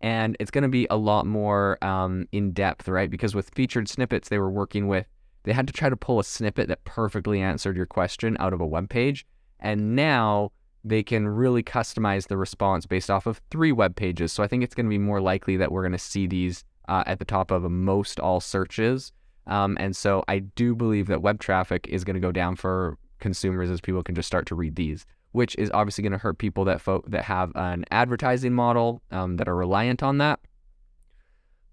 and 0.00 0.36
it's 0.40 0.50
going 0.50 0.62
to 0.62 0.68
be 0.68 0.86
a 0.88 0.96
lot 0.96 1.26
more 1.26 1.82
um, 1.84 2.26
in 2.32 2.52
depth, 2.52 2.88
right? 2.88 3.10
Because 3.10 3.34
with 3.34 3.50
featured 3.54 3.88
snippets, 3.88 4.28
they 4.28 4.38
were 4.38 4.50
working 4.50 4.88
with, 4.88 5.06
they 5.42 5.52
had 5.52 5.66
to 5.66 5.72
try 5.72 5.88
to 5.88 5.96
pull 5.96 6.18
a 6.18 6.24
snippet 6.24 6.68
that 6.68 6.84
perfectly 6.84 7.40
answered 7.40 7.76
your 7.76 7.86
question 7.86 8.36
out 8.40 8.52
of 8.52 8.60
a 8.60 8.66
web 8.66 8.88
page. 8.88 9.26
And 9.58 9.94
now 9.94 10.52
they 10.84 11.02
can 11.02 11.28
really 11.28 11.62
customize 11.62 12.28
the 12.28 12.38
response 12.38 12.86
based 12.86 13.10
off 13.10 13.26
of 13.26 13.42
three 13.50 13.72
web 13.72 13.94
pages. 13.94 14.32
So 14.32 14.42
I 14.42 14.46
think 14.46 14.64
it's 14.64 14.74
going 14.74 14.86
to 14.86 14.90
be 14.90 14.98
more 14.98 15.20
likely 15.20 15.58
that 15.58 15.70
we're 15.70 15.82
going 15.82 15.92
to 15.92 15.98
see 15.98 16.26
these 16.26 16.64
uh, 16.88 17.04
at 17.06 17.18
the 17.18 17.24
top 17.26 17.50
of 17.50 17.62
most 17.70 18.18
all 18.18 18.40
searches 18.40 19.12
um, 19.46 19.76
and 19.80 19.96
so 19.96 20.24
I 20.28 20.40
do 20.40 20.74
believe 20.74 21.06
that 21.08 21.22
web 21.22 21.40
traffic 21.40 21.86
is 21.88 22.04
going 22.04 22.14
to 22.14 22.20
go 22.20 22.32
down 22.32 22.56
for 22.56 22.98
consumers 23.18 23.70
as 23.70 23.80
people 23.80 24.02
can 24.02 24.14
just 24.14 24.26
start 24.26 24.46
to 24.46 24.54
read 24.54 24.76
these, 24.76 25.06
which 25.32 25.54
is 25.56 25.70
obviously 25.72 26.02
going 26.02 26.12
to 26.12 26.18
hurt 26.18 26.38
people 26.38 26.64
that 26.64 26.80
fo- 26.80 27.04
that 27.08 27.24
have 27.24 27.52
an 27.54 27.84
advertising 27.90 28.52
model 28.52 29.02
um, 29.10 29.36
that 29.36 29.48
are 29.48 29.56
reliant 29.56 30.02
on 30.02 30.18
that. 30.18 30.40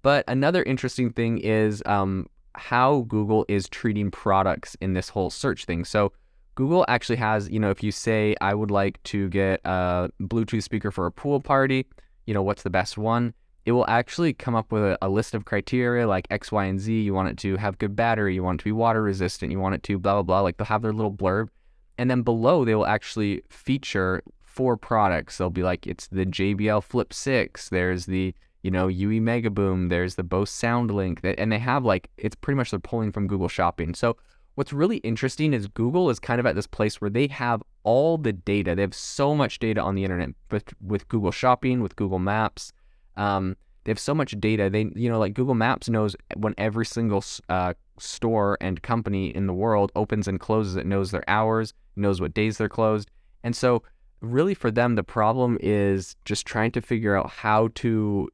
But 0.02 0.24
another 0.28 0.64
interesting 0.64 1.12
thing 1.12 1.40
is 1.40 1.84
um, 1.86 2.28
how 2.56 3.02
Google 3.08 3.46
is 3.48 3.68
treating 3.70 4.12
products 4.12 4.76
in 4.82 4.94
this 4.94 5.10
whole 5.10 5.30
search 5.30 5.66
thing. 5.66 5.86
So 5.86 6.14
Google 6.56 6.86
actually 6.88 7.18
has, 7.18 7.50
you 7.50 7.60
know, 7.60 7.70
if 7.70 7.84
you 7.84 7.92
say 7.92 8.36
I 8.42 8.54
would 8.54 8.72
like 8.72 9.02
to 9.04 9.30
get 9.30 9.62
a 9.64 10.10
Bluetooth 10.22 10.64
speaker 10.64 10.92
for 10.92 11.06
a 11.06 11.12
pool 11.12 11.40
party, 11.40 11.86
you 12.26 12.34
know, 12.34 12.42
what's 12.42 12.64
the 12.64 12.70
best 12.70 12.98
one? 12.98 13.34
It 13.68 13.74
will 13.74 13.86
actually 13.90 14.32
come 14.32 14.56
up 14.56 14.72
with 14.72 14.82
a, 14.82 14.98
a, 15.02 15.10
list 15.10 15.36
of 15.36 15.44
criteria 15.44 16.08
like 16.08 16.26
X, 16.32 16.54
Y, 16.54 16.64
and 16.64 16.80
Z. 16.80 17.02
You 17.02 17.14
want 17.14 17.28
it 17.28 17.38
to 17.40 17.58
have 17.58 17.78
good 17.78 17.98
battery, 17.98 18.34
you 18.34 18.42
want 18.42 18.56
it 18.56 18.64
to 18.64 18.64
be 18.64 18.72
water 18.72 19.04
resistant, 19.04 19.52
you 19.52 19.60
want 19.60 19.76
it 19.76 19.84
to 19.84 20.00
blah, 20.00 20.14
blah, 20.14 20.24
blah. 20.24 20.40
Like 20.40 20.56
they'll 20.56 20.68
have 20.68 20.84
their 20.84 20.94
little 20.94 21.12
blurb. 21.12 21.50
And 21.98 22.10
then 22.10 22.22
below, 22.22 22.64
they 22.64 22.76
will 22.76 22.86
actually 22.86 23.42
feature 23.50 24.24
four 24.40 24.78
products. 24.78 25.38
They'll 25.38 25.50
be 25.50 25.64
like, 25.64 25.86
it's 25.86 26.08
the 26.08 26.26
JBL 26.26 26.82
Flip 26.82 27.12
6, 27.12 27.68
there's 27.68 28.06
the, 28.06 28.34
you 28.64 28.72
know, 28.72 28.88
UE 28.88 29.20
Mega 29.20 29.50
Boom, 29.50 29.90
there's 29.90 30.16
the 30.16 30.24
Bose 30.24 30.50
SoundLink. 30.50 31.36
And 31.38 31.52
they 31.52 31.60
have 31.60 31.84
like, 31.84 32.10
it's 32.16 32.36
pretty 32.36 32.56
much 32.56 32.72
they're 32.72 32.80
pulling 32.80 33.12
from 33.12 33.28
Google 33.28 33.50
Shopping. 33.50 33.94
So 33.96 34.16
what's 34.56 34.72
really 34.72 34.98
interesting 35.00 35.54
is 35.54 35.68
Google 35.68 36.10
is 36.10 36.20
kind 36.20 36.40
of 36.40 36.46
at 36.46 36.56
this 36.56 36.68
place 36.68 37.02
where 37.02 37.10
they 37.10 37.28
have 37.28 37.62
all 37.84 38.18
the 38.18 38.32
data. 38.32 38.76
They 38.76 38.82
have 38.84 38.96
so 38.96 39.36
much 39.36 39.60
data 39.60 39.82
on 39.82 39.96
the 39.96 40.06
internet 40.06 40.30
with, 40.52 40.74
with 40.80 41.10
Google 41.10 41.32
Shopping, 41.34 41.82
with 41.82 41.98
Google 41.98 42.20
Maps 42.20 42.72
um, 43.18 43.58
they 43.84 43.92
have 43.92 44.00
so 44.00 44.14
much 44.14 44.40
data. 44.40 44.70
They, 44.70 44.90
you 44.96 45.10
know, 45.10 45.20
like 45.20 45.34
Google 45.34 45.56
Maps 45.56 45.90
knows 45.90 46.16
when 46.36 46.54
every 46.58 46.86
single 46.86 47.24
uh, 47.50 47.74
store 48.00 48.58
and 48.62 48.82
company 48.82 49.36
in 49.36 49.48
the 49.48 49.54
world 49.54 49.92
opens 49.96 50.28
and 50.28 50.40
closes. 50.40 50.76
It 50.76 50.86
knows 50.86 51.12
their 51.12 51.30
hours, 51.30 51.74
knows 51.96 52.22
what 52.22 52.34
days 52.34 52.58
they're 52.58 52.70
closed, 52.70 53.12
and 53.44 53.56
so 53.56 53.84
really 54.22 54.54
for 54.56 54.72
them 54.72 54.96
the 54.96 55.04
problem 55.04 55.58
is 55.62 56.16
just 56.26 56.46
trying 56.46 56.72
to 56.72 56.82
figure 56.82 57.16
out 57.16 57.30
how 57.30 57.70
to 57.76 58.28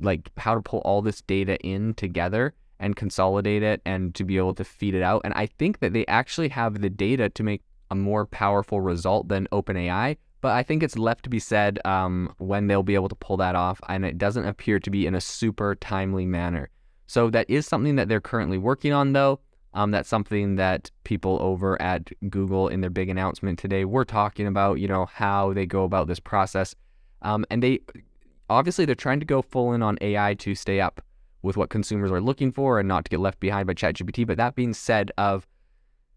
like 0.00 0.30
how 0.36 0.54
to 0.54 0.60
pull 0.60 0.80
all 0.80 1.02
this 1.02 1.20
data 1.22 1.56
in 1.58 1.94
together 1.94 2.52
and 2.78 2.96
consolidate 2.96 3.62
it 3.62 3.80
and 3.84 4.14
to 4.14 4.24
be 4.24 4.36
able 4.36 4.54
to 4.54 4.64
feed 4.64 4.94
it 4.94 5.02
out. 5.02 5.20
And 5.24 5.34
I 5.34 5.46
think 5.46 5.80
that 5.80 5.92
they 5.92 6.06
actually 6.06 6.48
have 6.48 6.80
the 6.80 6.90
data 6.90 7.28
to 7.28 7.42
make 7.42 7.62
a 7.90 7.94
more 7.94 8.26
powerful 8.26 8.80
result 8.80 9.28
than 9.28 9.46
OpenAI, 9.52 10.16
but 10.40 10.52
I 10.52 10.62
think 10.62 10.82
it's 10.82 10.96
left 10.96 11.24
to 11.24 11.30
be 11.30 11.38
said 11.38 11.78
um, 11.84 12.34
when 12.38 12.66
they'll 12.66 12.82
be 12.82 12.94
able 12.94 13.08
to 13.08 13.14
pull 13.14 13.36
that 13.38 13.54
off, 13.54 13.80
and 13.88 14.04
it 14.04 14.18
doesn't 14.18 14.46
appear 14.46 14.78
to 14.80 14.90
be 14.90 15.06
in 15.06 15.14
a 15.14 15.20
super 15.20 15.74
timely 15.74 16.26
manner. 16.26 16.70
So 17.06 17.28
that 17.30 17.50
is 17.50 17.66
something 17.66 17.96
that 17.96 18.08
they're 18.08 18.20
currently 18.20 18.58
working 18.58 18.92
on, 18.92 19.12
though. 19.12 19.40
Um, 19.74 19.90
that's 19.90 20.08
something 20.08 20.56
that 20.56 20.90
people 21.04 21.38
over 21.40 21.80
at 21.80 22.10
Google 22.28 22.68
in 22.68 22.80
their 22.80 22.90
big 22.90 23.08
announcement 23.08 23.58
today 23.58 23.84
were 23.84 24.04
talking 24.04 24.46
about, 24.46 24.80
you 24.80 24.88
know, 24.88 25.06
how 25.06 25.52
they 25.52 25.66
go 25.66 25.84
about 25.84 26.08
this 26.08 26.18
process. 26.18 26.74
Um, 27.22 27.44
and 27.50 27.62
they 27.62 27.80
obviously 28.48 28.84
they're 28.84 28.94
trying 28.94 29.20
to 29.20 29.26
go 29.26 29.42
full 29.42 29.72
in 29.72 29.82
on 29.82 29.96
AI 30.00 30.34
to 30.34 30.54
stay 30.54 30.80
up 30.80 31.00
with 31.42 31.56
what 31.56 31.70
consumers 31.70 32.10
are 32.10 32.20
looking 32.20 32.50
for 32.50 32.78
and 32.78 32.88
not 32.88 33.04
to 33.04 33.08
get 33.08 33.20
left 33.20 33.40
behind 33.40 33.66
by 33.66 33.74
ChatGPT. 33.74 34.26
But 34.26 34.36
that 34.38 34.56
being 34.56 34.74
said, 34.74 35.12
of 35.16 35.46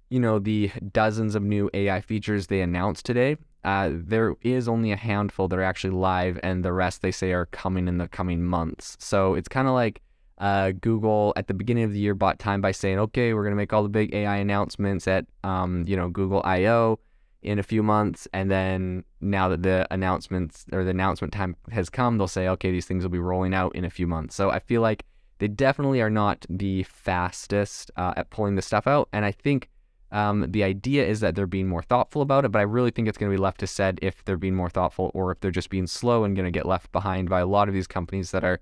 you 0.09 0.19
know 0.19 0.39
the 0.39 0.71
dozens 0.91 1.35
of 1.35 1.43
new 1.43 1.69
AI 1.73 2.01
features 2.01 2.47
they 2.47 2.61
announced 2.61 3.05
today, 3.05 3.37
uh, 3.63 3.89
there 3.93 4.35
is 4.41 4.67
only 4.67 4.91
a 4.91 4.97
handful 4.97 5.47
that 5.47 5.57
are 5.57 5.63
actually 5.63 5.95
live, 5.95 6.39
and 6.43 6.63
the 6.63 6.73
rest 6.73 7.01
they 7.01 7.11
say 7.11 7.31
are 7.31 7.45
coming 7.47 7.87
in 7.87 7.97
the 7.97 8.07
coming 8.07 8.43
months. 8.43 8.97
So 8.99 9.35
it's 9.35 9.47
kind 9.47 9.67
of 9.67 9.73
like 9.73 10.01
uh, 10.37 10.71
Google 10.81 11.33
at 11.35 11.47
the 11.47 11.53
beginning 11.53 11.85
of 11.85 11.93
the 11.93 11.99
year 11.99 12.13
bought 12.13 12.39
time 12.39 12.61
by 12.61 12.71
saying, 12.71 12.99
"Okay, 12.99 13.33
we're 13.33 13.43
going 13.43 13.53
to 13.53 13.57
make 13.57 13.71
all 13.71 13.83
the 13.83 13.89
big 13.89 14.13
AI 14.13 14.37
announcements 14.37 15.07
at 15.07 15.25
um, 15.43 15.85
you 15.87 15.95
know 15.95 16.09
Google 16.09 16.41
I/O 16.43 16.99
in 17.41 17.59
a 17.59 17.63
few 17.63 17.83
months," 17.83 18.27
and 18.33 18.51
then 18.51 19.05
now 19.21 19.47
that 19.47 19.63
the 19.63 19.87
announcements 19.91 20.65
or 20.73 20.83
the 20.83 20.89
announcement 20.89 21.31
time 21.31 21.55
has 21.71 21.89
come, 21.89 22.17
they'll 22.17 22.27
say, 22.27 22.47
"Okay, 22.49 22.71
these 22.71 22.85
things 22.85 23.03
will 23.03 23.11
be 23.11 23.19
rolling 23.19 23.53
out 23.53 23.75
in 23.75 23.85
a 23.85 23.89
few 23.89 24.07
months." 24.07 24.35
So 24.35 24.49
I 24.49 24.59
feel 24.59 24.81
like 24.81 25.05
they 25.39 25.47
definitely 25.47 26.01
are 26.01 26.09
not 26.09 26.45
the 26.49 26.83
fastest 26.83 27.91
uh, 27.95 28.13
at 28.17 28.29
pulling 28.29 28.55
this 28.55 28.65
stuff 28.65 28.87
out, 28.87 29.07
and 29.13 29.23
I 29.23 29.31
think 29.31 29.69
um, 30.13 30.45
the 30.51 30.63
idea 30.63 31.05
is 31.05 31.21
that 31.21 31.33
they're 31.35 31.47
being 31.47 31.67
more 31.67 31.81
thoughtful 31.81 32.21
about 32.21 32.45
it, 32.45 32.51
but 32.51 32.59
I 32.59 32.63
really 32.63 32.91
think 32.91 33.07
it's 33.07 33.17
going 33.17 33.31
to 33.31 33.35
be 33.35 33.41
left 33.41 33.59
to 33.61 33.67
said 33.67 33.97
if 34.03 34.23
they're 34.23 34.37
being 34.37 34.55
more 34.55 34.69
thoughtful 34.69 35.09
or 35.15 35.31
if 35.31 35.39
they're 35.39 35.49
just 35.49 35.71
being 35.71 35.87
slow 35.87 36.23
and 36.23 36.35
going 36.35 36.45
to 36.45 36.51
get 36.51 36.67
left 36.67 36.91
behind 36.91 37.29
by 37.29 37.39
a 37.39 37.47
lot 37.47 37.67
of 37.67 37.73
these 37.73 37.87
companies 37.87 38.29
that 38.29 38.43
are 38.43 38.59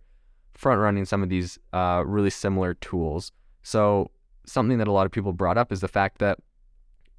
front 0.54 0.80
running 0.80 1.04
some 1.04 1.22
of 1.22 1.28
these 1.28 1.60
uh, 1.74 2.04
really 2.06 2.30
similar 2.30 2.74
tools. 2.76 3.34
So, 3.64 4.10
something 4.46 4.78
that 4.78 4.88
a 4.88 4.94
lot 4.94 5.06
of 5.06 5.12
people 5.12 5.34
brought 5.34 5.58
up 5.58 5.74
is 5.74 5.82
the 5.82 5.90
fact 5.90 6.20
that 6.20 6.40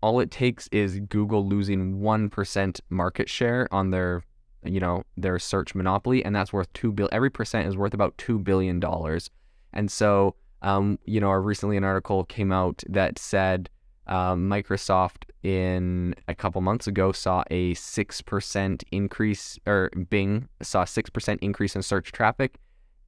all 0.03 0.19
it 0.19 0.31
takes 0.31 0.67
is 0.73 0.99
Google 1.01 1.47
losing 1.47 2.01
1% 2.01 2.81
market 2.89 3.29
share 3.29 3.69
on 3.71 3.91
their 3.91 4.23
you 4.65 4.79
know 4.79 5.03
their 5.17 5.41
search 5.41 5.75
monopoly 5.75 6.25
and 6.25 6.37
that's 6.37 6.53
worth 6.53 6.73
2 6.73 6.93
bill 6.93 7.09
every 7.11 7.31
percent 7.31 7.67
is 7.67 7.77
worth 7.77 7.95
about 7.95 8.17
2 8.17 8.39
billion 8.39 8.79
dollars 8.79 9.29
and 9.73 9.91
so 9.91 10.37
um, 10.63 11.01
you 11.05 11.21
know 11.21 11.31
recently 11.31 11.77
an 11.77 11.83
article 11.83 12.23
came 12.25 12.53
out 12.53 12.81
that 12.89 13.19
said 13.19 13.69
um, 14.07 14.49
Microsoft 14.49 15.25
in 15.43 16.15
a 16.29 16.35
couple 16.35 16.61
months 16.61 16.87
ago 16.87 17.13
saw 17.13 17.43
a 17.51 17.75
6% 17.75 18.85
increase, 18.91 19.59
or 19.67 19.91
Bing 20.11 20.49
saw 20.61 20.83
a 20.83 20.87
6% 20.87 21.39
increase 21.41 21.77
in 21.77 21.83
search 21.83 22.13
traffic. 22.13 22.59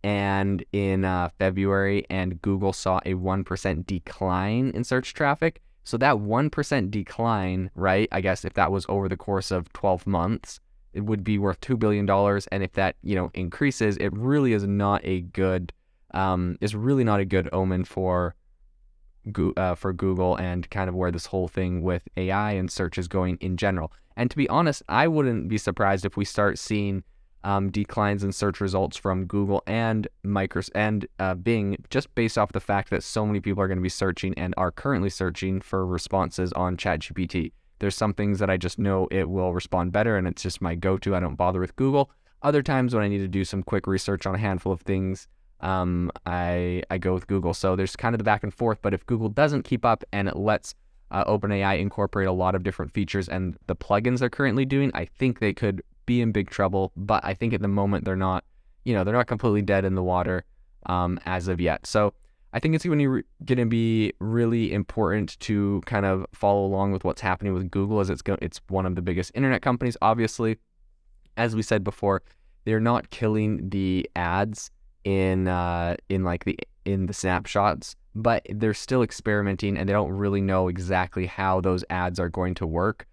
And 0.03 0.63
in 0.73 1.07
uh, 1.07 1.31
February, 1.39 2.05
and 2.11 2.41
Google 2.43 2.75
saw 2.75 3.01
a 3.07 3.15
1% 3.15 3.87
decline 3.87 4.71
in 4.75 4.85
search 4.85 5.15
traffic. 5.15 5.63
So 5.85 5.97
that 5.97 6.17
1% 6.17 6.91
decline, 6.91 7.71
right? 7.75 8.09
I 8.13 8.21
guess 8.21 8.45
if 8.45 8.53
that 8.55 8.71
was 8.71 8.85
over 8.89 9.09
the 9.09 9.17
course 9.17 9.51
of 9.51 9.73
12 9.73 10.07
months, 10.07 10.61
it 10.93 11.01
would 11.01 11.25
be 11.25 11.39
worth 11.39 11.61
$2 11.61 11.79
billion. 11.79 12.09
And 12.53 12.63
if 12.63 12.73
that, 12.73 12.97
you 13.03 13.15
know, 13.15 13.31
increases, 13.33 13.97
it 13.97 14.13
really 14.13 14.53
is 14.53 14.65
not 14.65 15.01
a 15.05 15.23
good, 15.23 15.73
um, 16.13 16.59
is 16.61 16.75
really 16.75 17.05
not 17.05 17.21
a 17.21 17.25
good 17.25 17.49
omen 17.53 17.85
for 17.85 18.35
uh, 19.57 19.75
for 19.75 19.93
Google 19.93 20.37
and 20.37 20.69
kind 20.71 20.89
of 20.89 20.95
where 20.95 21.11
this 21.11 21.27
whole 21.27 21.49
thing 21.49 21.83
with 21.83 22.09
AI 22.17 22.53
and 22.53 22.71
search 22.71 22.99
is 22.99 23.09
going 23.09 23.39
in 23.41 23.57
general. 23.57 23.93
And 24.17 24.31
to 24.31 24.37
be 24.37 24.49
honest, 24.49 24.83
I 24.89 25.09
wouldn't 25.09 25.49
be 25.49 25.59
surprised 25.59 26.05
if 26.05 26.17
we 26.17 26.25
start 26.25 26.59
seeing 26.59 27.03
um, 27.45 27.71
declines 27.71 28.25
in 28.25 28.33
search 28.33 28.61
results 28.61 28.97
from 28.97 29.27
Google 29.27 29.63
and 29.67 30.09
Microsoft 30.25 30.71
and 30.75 31.07
uh, 31.19 31.35
Bing 31.35 31.77
just 31.91 32.13
based 32.15 32.39
off 32.39 32.53
the 32.53 32.61
fact 32.61 32.91
that 32.91 33.03
so 33.03 33.27
many 33.27 33.41
people 33.41 33.63
are 33.63 33.69
going 33.69 33.79
to 33.79 33.83
be 33.83 33.89
searching 33.89 34.35
and 34.37 34.55
are 34.57 34.71
currently 34.71 35.11
searching 35.11 35.61
for 35.61 35.87
responses 35.87 36.53
on 36.55 36.77
ChatGPT. 36.77 37.53
There's 37.81 37.97
some 37.97 38.15
things 38.15 38.39
that 38.39 38.49
I 38.49 38.57
just 38.57 38.79
know 38.79 39.09
it 39.11 39.29
will 39.29 39.53
respond 39.53 39.93
better, 39.93 40.17
and 40.17 40.27
it's 40.27 40.43
just 40.43 40.63
my 40.63 40.75
go-to. 40.75 41.15
I 41.15 41.21
don't 41.21 41.35
bother 41.35 41.61
with 41.61 41.77
Google. 41.77 42.11
Other 42.41 42.63
times 42.63 42.95
when 42.95 43.05
I 43.05 43.09
need 43.09 43.19
to 43.19 43.29
do 43.29 43.45
some 43.45 43.63
quick 43.63 43.87
research 43.87 44.27
on 44.27 44.35
a 44.35 44.39
handful 44.39 44.73
of 44.73 44.81
things, 44.81 45.29
um, 45.65 46.13
I 46.27 46.83
I 46.91 46.99
go 46.99 47.15
with 47.15 47.27
Google. 47.27 47.55
So 47.55 47.75
there's 47.75 47.97
kind 47.97 48.15
of 48.15 48.19
the 48.19 48.25
back 48.25 48.45
and 48.45 48.55
forth. 48.55 48.79
But 48.83 48.95
if 48.95 49.05
Google 49.07 49.31
doesn't 49.31 49.63
keep 49.65 49.85
up 49.85 50.05
and 50.13 50.29
it 50.29 50.37
lets 50.37 50.75
uh, 51.11 51.25
OpenAI 51.25 51.81
incorporate 51.81 52.29
a 52.29 52.33
lot 52.33 52.55
of 52.55 52.63
different 52.63 52.93
features 52.93 53.29
and 53.29 53.57
the 53.67 53.75
plugins 53.75 54.19
they're 54.19 54.29
currently 54.29 54.65
doing, 54.65 54.91
I 54.95 55.07
think 55.07 55.41
they 55.41 55.53
could 55.53 55.83
be 56.07 56.21
in 56.21 56.33
big 56.33 56.51
trouble. 56.51 56.93
But 56.97 57.25
I 57.25 57.35
think 57.35 57.55
at 57.55 57.63
the 57.63 57.69
moment 57.69 58.05
they're 58.05 58.15
not, 58.15 58.45
you 58.85 58.95
know, 58.95 59.05
they're 59.05 59.15
not 59.15 59.27
completely 59.27 59.63
dead 59.63 59.85
in 59.85 59.95
the 59.95 60.03
water 60.03 60.45
um, 60.87 61.19
as 61.25 61.49
of 61.49 61.61
yet. 61.61 61.87
So 61.87 62.13
I 62.53 62.61
think 62.61 62.75
it's 62.75 62.85
going 62.85 62.99
to, 62.99 63.09
re- 63.09 63.25
going 63.45 63.59
to 63.59 63.67
be 63.67 64.13
really 64.21 64.73
important 64.73 65.39
to 65.41 65.83
kind 65.87 66.05
of 66.05 66.27
follow 66.35 66.65
along 66.67 66.93
with 66.93 67.05
what's 67.05 67.23
happening 67.23 67.55
with 67.55 67.71
Google, 67.71 68.01
as 68.01 68.11
it's 68.11 68.23
go- 68.23 68.39
it's 68.43 68.61
one 68.69 68.85
of 68.87 68.95
the 68.95 69.03
biggest 69.03 69.33
internet 69.35 69.63
companies. 69.63 69.97
Obviously, 70.03 70.59
as 71.37 71.57
we 71.57 71.63
said 71.63 71.83
before, 71.83 72.23
they're 72.65 72.81
not 72.81 73.11
killing 73.11 73.71
the 73.71 74.09
ads 74.15 74.71
in 75.05 75.49
uh, 75.49 75.97
in 76.09 76.25
like 76.25 76.45
the 76.45 76.59
in 76.85 77.07
the 77.07 77.15
snapshots, 77.15 77.97
but 78.15 78.47
they're 78.51 78.75
still 78.75 79.03
experimenting 79.03 79.77
and 79.77 79.89
they 79.89 79.93
don't 79.93 80.13
really 80.13 80.41
know 80.41 80.69
exactly 80.69 81.27
how 81.27 81.61
those 81.61 81.85
ads 81.91 82.19
are 82.19 82.29
going 82.29 82.55
to 82.55 82.67
work. 82.67 83.07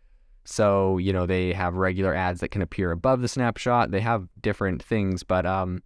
So 0.43 0.97
you 0.97 1.13
know 1.13 1.25
they 1.25 1.53
have 1.53 1.75
regular 1.75 2.13
ads 2.13 2.39
that 2.39 2.49
can 2.49 2.61
appear 2.61 2.91
above 2.91 3.21
the 3.21 3.27
snapshot. 3.27 3.91
They 3.91 4.01
have 4.01 4.27
different 4.41 4.81
things, 4.81 5.23
but 5.23 5.45
um, 5.45 5.83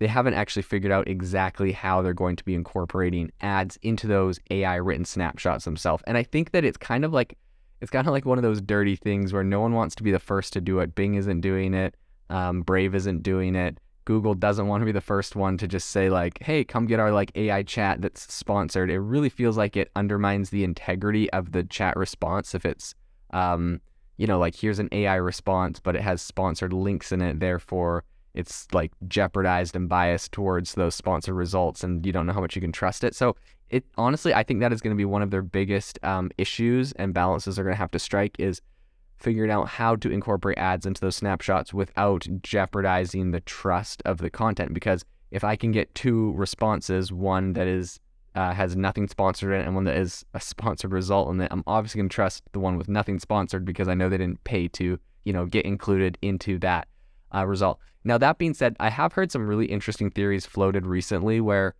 they 0.00 0.06
haven't 0.06 0.34
actually 0.34 0.62
figured 0.62 0.92
out 0.92 1.08
exactly 1.08 1.72
how 1.72 2.00
they're 2.00 2.14
going 2.14 2.36
to 2.36 2.44
be 2.44 2.54
incorporating 2.54 3.30
ads 3.42 3.78
into 3.82 4.06
those 4.06 4.40
AI 4.50 4.76
written 4.76 5.04
snapshots 5.04 5.66
themselves. 5.66 6.02
And 6.06 6.16
I 6.16 6.22
think 6.22 6.52
that 6.52 6.64
it's 6.64 6.78
kind 6.78 7.04
of 7.04 7.12
like 7.12 7.36
it's 7.80 7.90
kind 7.90 8.06
of 8.06 8.12
like 8.12 8.24
one 8.24 8.38
of 8.38 8.42
those 8.42 8.60
dirty 8.60 8.96
things 8.96 9.32
where 9.32 9.44
no 9.44 9.60
one 9.60 9.74
wants 9.74 9.94
to 9.96 10.02
be 10.02 10.10
the 10.10 10.18
first 10.18 10.52
to 10.54 10.60
do 10.60 10.80
it. 10.80 10.94
Bing 10.94 11.14
isn't 11.14 11.40
doing 11.40 11.74
it. 11.74 11.96
Um, 12.28 12.62
Brave 12.62 12.94
isn't 12.94 13.22
doing 13.22 13.54
it. 13.54 13.78
Google 14.04 14.34
doesn't 14.34 14.66
want 14.66 14.80
to 14.80 14.86
be 14.86 14.92
the 14.92 15.00
first 15.00 15.36
one 15.36 15.56
to 15.58 15.68
just 15.68 15.90
say 15.90 16.10
like, 16.10 16.42
"Hey, 16.42 16.64
come 16.64 16.86
get 16.86 17.00
our 17.00 17.12
like 17.12 17.32
AI 17.34 17.62
chat 17.62 18.00
that's 18.02 18.32
sponsored." 18.32 18.90
It 18.90 19.00
really 19.00 19.28
feels 19.28 19.56
like 19.56 19.76
it 19.76 19.90
undermines 19.94 20.50
the 20.50 20.64
integrity 20.64 21.30
of 21.30 21.52
the 21.52 21.64
chat 21.64 21.96
response 21.96 22.54
if 22.54 22.64
it's 22.64 22.94
um, 23.32 23.80
you 24.16 24.26
know, 24.26 24.38
like 24.38 24.54
here's 24.54 24.78
an 24.78 24.88
AI 24.92 25.14
response, 25.14 25.80
but 25.80 25.96
it 25.96 26.02
has 26.02 26.20
sponsored 26.20 26.72
links 26.72 27.10
in 27.12 27.22
it, 27.22 27.40
therefore 27.40 28.04
it's 28.34 28.66
like 28.72 28.92
jeopardized 29.08 29.74
and 29.74 29.88
biased 29.88 30.30
towards 30.30 30.74
those 30.74 30.94
sponsored 30.94 31.34
results 31.34 31.82
and 31.82 32.06
you 32.06 32.12
don't 32.12 32.26
know 32.26 32.32
how 32.32 32.40
much 32.40 32.54
you 32.54 32.62
can 32.62 32.72
trust 32.72 33.02
it. 33.02 33.14
So 33.14 33.36
it 33.70 33.84
honestly, 33.96 34.34
I 34.34 34.42
think 34.42 34.60
that 34.60 34.72
is 34.72 34.80
going 34.80 34.94
to 34.94 34.98
be 34.98 35.04
one 35.04 35.22
of 35.22 35.30
their 35.30 35.42
biggest 35.42 35.98
um, 36.02 36.30
issues 36.38 36.92
and 36.92 37.14
balances 37.14 37.56
they're 37.56 37.64
going 37.64 37.74
to 37.74 37.78
have 37.78 37.90
to 37.92 37.98
strike 37.98 38.36
is 38.38 38.60
figuring 39.20 39.50
out 39.50 39.68
how 39.68 39.94
to 39.96 40.10
incorporate 40.10 40.58
ads 40.58 40.86
into 40.86 41.00
those 41.00 41.16
snapshots 41.16 41.74
without 41.74 42.26
jeopardizing 42.42 43.30
the 43.30 43.40
trust 43.40 44.02
of 44.04 44.18
the 44.18 44.30
content. 44.30 44.72
Because 44.74 45.04
if 45.30 45.44
I 45.44 45.56
can 45.56 45.70
get 45.72 45.94
two 45.94 46.32
responses, 46.32 47.12
one 47.12 47.52
that 47.52 47.66
is 47.66 48.00
uh, 48.34 48.52
has 48.52 48.76
nothing 48.76 49.08
sponsored 49.08 49.52
in 49.52 49.60
it 49.60 49.66
and 49.66 49.74
one 49.74 49.84
that 49.84 49.96
is 49.96 50.24
a 50.34 50.40
sponsored 50.40 50.92
result 50.92 51.28
in 51.30 51.40
it, 51.40 51.48
I'm 51.50 51.64
obviously 51.66 51.98
going 51.98 52.08
to 52.08 52.14
trust 52.14 52.44
the 52.52 52.60
one 52.60 52.78
with 52.78 52.88
nothing 52.88 53.18
sponsored 53.18 53.64
because 53.64 53.88
I 53.88 53.94
know 53.94 54.08
they 54.08 54.18
didn't 54.18 54.42
pay 54.44 54.68
to 54.68 54.98
you 55.24 55.32
know 55.32 55.46
get 55.46 55.66
included 55.66 56.16
into 56.22 56.58
that 56.60 56.88
uh, 57.34 57.46
result. 57.46 57.78
Now 58.04 58.18
that 58.18 58.38
being 58.38 58.54
said, 58.54 58.76
I 58.80 58.88
have 58.88 59.12
heard 59.12 59.30
some 59.30 59.46
really 59.46 59.66
interesting 59.66 60.10
theories 60.10 60.46
floated 60.46 60.86
recently 60.86 61.40
where 61.40 61.74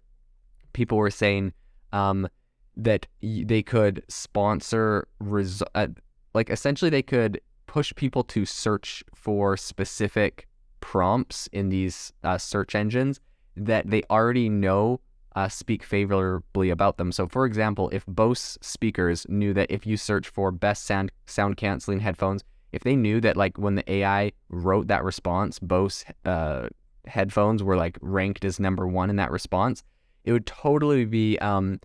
people 0.73 0.99
were 0.99 1.11
saying 1.11 1.53
um, 1.93 2.29
that 2.77 3.07
they 3.23 3.63
could 3.63 4.03
sponsor 4.09 5.09
res- 5.19 5.63
uh, 5.75 5.89
like 6.35 6.51
essentially 6.51 6.91
they 6.91 7.03
could 7.03 7.41
push 7.67 7.93
people 7.95 8.25
to 8.25 8.45
search 8.45 9.05
for 9.15 9.57
specific 9.57 10.47
prompts 10.81 11.49
in 11.53 11.69
these 11.69 12.13
uh, 12.25 12.39
search 12.39 12.75
engines 12.75 13.21
that 13.57 13.89
they 13.89 14.03
already 14.11 14.49
know 14.49 15.01
uh, 15.37 15.49
speak 15.49 15.85
favorably 15.85 16.71
about 16.71 16.97
them. 16.97 17.13
So, 17.13 17.29
for 17.29 17.47
example, 17.47 17.89
if 17.91 18.05
Bose 18.07 18.59
speakers 18.61 19.27
knew 19.29 19.55
that 19.55 19.71
if 19.71 19.87
you 19.87 19.97
search 19.97 20.29
for 20.29 20.51
best 20.51 20.85
sound 20.85 21.13
sound 21.27 21.57
canceling 21.57 22.01
headphones, 22.01 22.43
if 22.73 22.83
they 22.83 22.97
knew 22.97 23.21
that 23.21 23.37
like 23.37 23.57
when 23.59 23.77
the 23.77 23.93
AI 23.93 24.33
wrote 24.49 24.89
that 24.89 25.05
response, 25.05 25.59
Bose 25.59 26.05
uh, 26.25 26.69
headphones 27.07 27.63
were 27.63 27.77
like 27.77 27.99
ranked 28.01 28.45
as 28.45 28.59
number 28.59 28.87
one 28.87 29.11
in 29.11 29.17
that 29.17 29.31
response, 29.31 29.85
it 30.25 30.33
would 30.33 30.47
totally 30.47 31.05
be 31.05 31.39
um, 31.39 31.81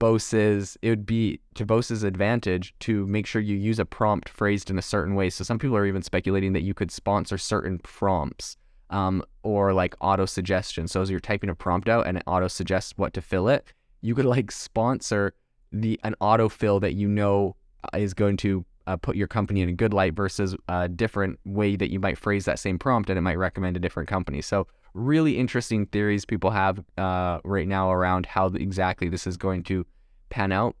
Bose's 0.00 0.76
it 0.82 0.88
would 0.88 1.06
be 1.06 1.38
to 1.54 1.64
Bose's 1.64 2.02
advantage 2.02 2.74
to 2.80 3.06
make 3.06 3.26
sure 3.26 3.40
you 3.40 3.54
use 3.54 3.78
a 3.78 3.84
prompt 3.84 4.28
phrased 4.28 4.70
in 4.70 4.78
a 4.78 4.82
certain 4.82 5.14
way. 5.14 5.30
So 5.30 5.44
some 5.44 5.58
people 5.58 5.76
are 5.76 5.86
even 5.86 6.02
speculating 6.02 6.54
that 6.54 6.62
you 6.62 6.74
could 6.74 6.90
sponsor 6.90 7.38
certain 7.38 7.78
prompts 7.78 8.56
um, 8.88 9.22
or 9.44 9.72
like 9.72 9.94
auto 10.00 10.26
suggestion. 10.26 10.88
So 10.88 11.02
as 11.02 11.10
you're 11.10 11.20
typing 11.20 11.50
a 11.50 11.54
prompt 11.54 11.88
out 11.88 12.06
and 12.06 12.16
it 12.16 12.24
auto 12.26 12.48
suggests 12.48 12.94
what 12.96 13.12
to 13.12 13.20
fill 13.20 13.48
it, 13.48 13.72
you 14.00 14.14
could 14.14 14.24
like 14.24 14.50
sponsor 14.50 15.34
the 15.70 16.00
an 16.02 16.16
autofill 16.20 16.80
that 16.80 16.94
you 16.94 17.06
know 17.06 17.54
uh, 17.84 17.98
is 17.98 18.14
going 18.14 18.38
to 18.38 18.64
uh, 18.86 18.96
put 18.96 19.16
your 19.16 19.28
company 19.28 19.60
in 19.60 19.68
a 19.68 19.72
good 19.72 19.92
light 19.92 20.14
versus 20.14 20.56
a 20.68 20.88
different 20.88 21.38
way 21.44 21.76
that 21.76 21.90
you 21.90 22.00
might 22.00 22.18
phrase 22.18 22.46
that 22.46 22.58
same 22.58 22.78
prompt 22.78 23.10
and 23.10 23.18
it 23.18 23.22
might 23.22 23.38
recommend 23.38 23.76
a 23.76 23.80
different 23.80 24.08
company. 24.08 24.40
So 24.40 24.66
really 24.94 25.38
interesting 25.38 25.86
theories 25.86 26.24
people 26.24 26.50
have 26.50 26.82
uh, 26.98 27.40
right 27.44 27.68
now 27.68 27.90
around 27.90 28.26
how 28.26 28.46
exactly 28.46 29.08
this 29.08 29.26
is 29.26 29.36
going 29.36 29.62
to 29.64 29.86
pan 30.30 30.52
out. 30.52 30.76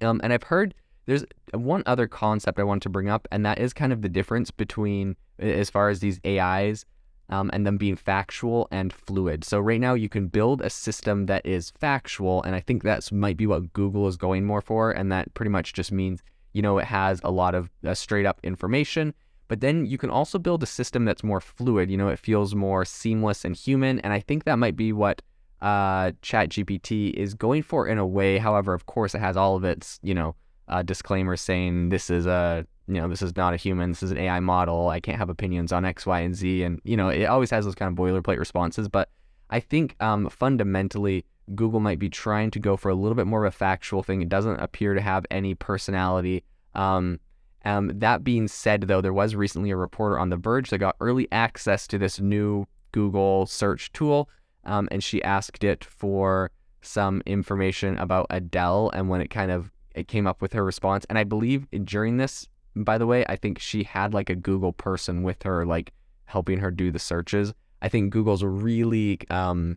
Um, 0.00 0.20
and 0.22 0.32
I've 0.32 0.44
heard 0.44 0.74
there's 1.06 1.24
one 1.52 1.82
other 1.86 2.06
concept 2.06 2.58
I 2.58 2.64
want 2.64 2.82
to 2.84 2.88
bring 2.88 3.08
up, 3.08 3.26
and 3.32 3.44
that 3.44 3.58
is 3.58 3.72
kind 3.72 3.92
of 3.92 4.02
the 4.02 4.08
difference 4.08 4.50
between 4.50 5.16
as 5.38 5.70
far 5.70 5.88
as 5.88 6.00
these 6.00 6.20
AIs 6.24 6.84
um, 7.28 7.50
and 7.52 7.66
them 7.66 7.76
being 7.76 7.96
factual 7.96 8.68
and 8.70 8.92
fluid. 8.92 9.44
So 9.44 9.58
right 9.58 9.80
now 9.80 9.94
you 9.94 10.08
can 10.08 10.28
build 10.28 10.60
a 10.60 10.70
system 10.70 11.26
that 11.26 11.44
is 11.44 11.72
factual, 11.78 12.42
and 12.42 12.54
I 12.54 12.60
think 12.60 12.82
that's 12.82 13.10
might 13.10 13.36
be 13.36 13.46
what 13.46 13.72
Google 13.72 14.06
is 14.06 14.16
going 14.16 14.44
more 14.44 14.60
for, 14.60 14.92
and 14.92 15.10
that 15.10 15.32
pretty 15.34 15.50
much 15.50 15.72
just 15.72 15.90
means 15.92 16.22
you 16.52 16.62
know 16.62 16.78
it 16.78 16.84
has 16.84 17.20
a 17.24 17.30
lot 17.30 17.54
of 17.54 17.70
uh, 17.86 17.94
straight 17.94 18.26
up 18.26 18.38
information. 18.42 19.14
But 19.48 19.60
then 19.60 19.86
you 19.86 19.98
can 19.98 20.10
also 20.10 20.38
build 20.38 20.62
a 20.62 20.66
system 20.66 21.04
that's 21.04 21.22
more 21.22 21.40
fluid. 21.40 21.90
You 21.90 21.96
know, 21.96 22.08
it 22.08 22.18
feels 22.18 22.54
more 22.54 22.84
seamless 22.84 23.44
and 23.44 23.56
human, 23.56 24.00
and 24.00 24.12
I 24.12 24.20
think 24.20 24.44
that 24.44 24.58
might 24.58 24.76
be 24.76 24.92
what 24.92 25.22
uh, 25.60 26.12
ChatGPT 26.22 27.12
is 27.12 27.34
going 27.34 27.62
for 27.62 27.86
in 27.86 27.98
a 27.98 28.06
way. 28.06 28.38
However, 28.38 28.74
of 28.74 28.86
course, 28.86 29.14
it 29.14 29.20
has 29.20 29.36
all 29.36 29.56
of 29.56 29.64
its 29.64 29.98
you 30.02 30.14
know 30.14 30.34
uh, 30.68 30.82
disclaimers 30.82 31.40
saying 31.40 31.90
this 31.90 32.08
is 32.08 32.26
a 32.26 32.66
you 32.88 32.94
know, 32.94 33.08
this 33.08 33.22
is 33.22 33.36
not 33.36 33.54
a 33.54 33.56
human, 33.56 33.90
this 33.90 34.02
is 34.02 34.10
an 34.10 34.18
AI 34.18 34.40
model. 34.40 34.88
I 34.88 35.00
can't 35.00 35.18
have 35.18 35.30
opinions 35.30 35.72
on 35.72 35.84
X, 35.84 36.04
Y, 36.06 36.20
and 36.20 36.34
Z. 36.34 36.62
And, 36.62 36.80
you 36.84 36.96
know, 36.96 37.08
it 37.08 37.24
always 37.24 37.50
has 37.50 37.64
those 37.64 37.74
kind 37.74 37.90
of 37.90 37.96
boilerplate 37.96 38.38
responses. 38.38 38.88
But 38.88 39.08
I 39.50 39.60
think 39.60 39.96
um, 40.00 40.28
fundamentally, 40.28 41.24
Google 41.54 41.80
might 41.80 41.98
be 41.98 42.08
trying 42.08 42.50
to 42.52 42.58
go 42.58 42.76
for 42.76 42.88
a 42.88 42.94
little 42.94 43.14
bit 43.14 43.26
more 43.26 43.44
of 43.44 43.52
a 43.52 43.56
factual 43.56 44.02
thing. 44.02 44.22
It 44.22 44.28
doesn't 44.28 44.60
appear 44.60 44.94
to 44.94 45.00
have 45.00 45.26
any 45.30 45.54
personality. 45.54 46.44
Um, 46.74 47.20
um, 47.64 47.92
that 47.94 48.24
being 48.24 48.48
said, 48.48 48.82
though, 48.82 49.00
there 49.00 49.12
was 49.12 49.34
recently 49.34 49.70
a 49.70 49.76
reporter 49.76 50.18
on 50.18 50.30
The 50.30 50.36
Verge 50.36 50.70
that 50.70 50.78
got 50.78 50.96
early 51.00 51.28
access 51.32 51.86
to 51.88 51.98
this 51.98 52.20
new 52.20 52.66
Google 52.92 53.46
search 53.46 53.92
tool, 53.92 54.28
um, 54.64 54.88
and 54.90 55.02
she 55.02 55.22
asked 55.22 55.64
it 55.64 55.84
for 55.84 56.50
some 56.82 57.22
information 57.26 57.96
about 57.98 58.26
Adele, 58.30 58.90
and 58.94 59.08
when 59.08 59.20
it 59.20 59.28
kind 59.28 59.50
of 59.50 59.70
it 59.94 60.08
came 60.08 60.26
up 60.26 60.40
with 60.40 60.52
her 60.54 60.64
response, 60.64 61.04
and 61.08 61.18
I 61.18 61.24
believe 61.24 61.66
during 61.84 62.16
this 62.16 62.48
by 62.74 62.98
the 62.98 63.06
way, 63.06 63.24
I 63.28 63.36
think 63.36 63.58
she 63.58 63.84
had 63.84 64.14
like 64.14 64.30
a 64.30 64.34
Google 64.34 64.72
person 64.72 65.22
with 65.22 65.42
her, 65.42 65.66
like 65.66 65.92
helping 66.24 66.58
her 66.58 66.70
do 66.70 66.90
the 66.90 66.98
searches. 66.98 67.52
I 67.82 67.88
think 67.88 68.12
Google's 68.12 68.44
really 68.44 69.18
um, 69.30 69.76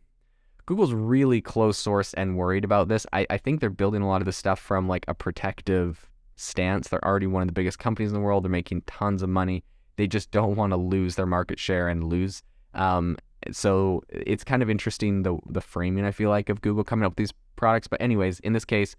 Google's 0.65 0.93
really 0.93 1.41
close 1.41 1.77
source 1.77 2.13
and 2.13 2.37
worried 2.37 2.63
about 2.63 2.87
this. 2.87 3.05
I, 3.13 3.27
I 3.29 3.37
think 3.37 3.59
they're 3.59 3.69
building 3.69 4.01
a 4.01 4.07
lot 4.07 4.21
of 4.21 4.25
this 4.25 4.37
stuff 4.37 4.59
from 4.59 4.87
like 4.87 5.05
a 5.07 5.13
protective 5.13 6.09
stance. 6.35 6.87
They're 6.87 7.05
already 7.05 7.27
one 7.27 7.41
of 7.41 7.47
the 7.47 7.53
biggest 7.53 7.79
companies 7.79 8.11
in 8.11 8.15
the 8.15 8.21
world. 8.21 8.43
They're 8.43 8.51
making 8.51 8.81
tons 8.81 9.21
of 9.21 9.29
money. 9.29 9.63
They 9.95 10.07
just 10.07 10.31
don't 10.31 10.55
want 10.55 10.71
to 10.71 10.77
lose 10.77 11.15
their 11.15 11.25
market 11.25 11.59
share 11.59 11.87
and 11.87 12.03
lose. 12.03 12.43
Um, 12.73 13.17
so 13.51 14.03
it's 14.09 14.43
kind 14.43 14.61
of 14.63 14.69
interesting 14.69 15.23
the 15.23 15.37
the 15.47 15.61
framing 15.61 16.03
I 16.03 16.11
feel 16.11 16.29
like 16.29 16.49
of 16.49 16.61
Google 16.61 16.83
coming 16.83 17.05
up 17.05 17.11
with 17.11 17.17
these 17.17 17.33
products. 17.55 17.87
But 17.87 18.01
anyways, 18.01 18.39
in 18.41 18.53
this 18.53 18.65
case, 18.65 18.95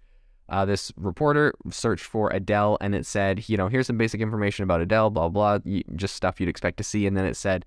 uh, 0.49 0.65
this 0.65 0.91
reporter 0.95 1.53
searched 1.69 2.05
for 2.05 2.29
Adele 2.31 2.77
and 2.79 2.95
it 2.95 3.05
said, 3.05 3.47
you 3.49 3.57
know, 3.57 3.67
here's 3.67 3.87
some 3.87 3.97
basic 3.97 4.21
information 4.21 4.63
about 4.63 4.81
Adele, 4.81 5.09
blah, 5.09 5.29
blah, 5.29 5.59
just 5.95 6.15
stuff 6.15 6.39
you'd 6.39 6.49
expect 6.49 6.77
to 6.77 6.83
see. 6.83 7.05
And 7.05 7.17
then 7.17 7.25
it 7.25 7.35
said, 7.35 7.65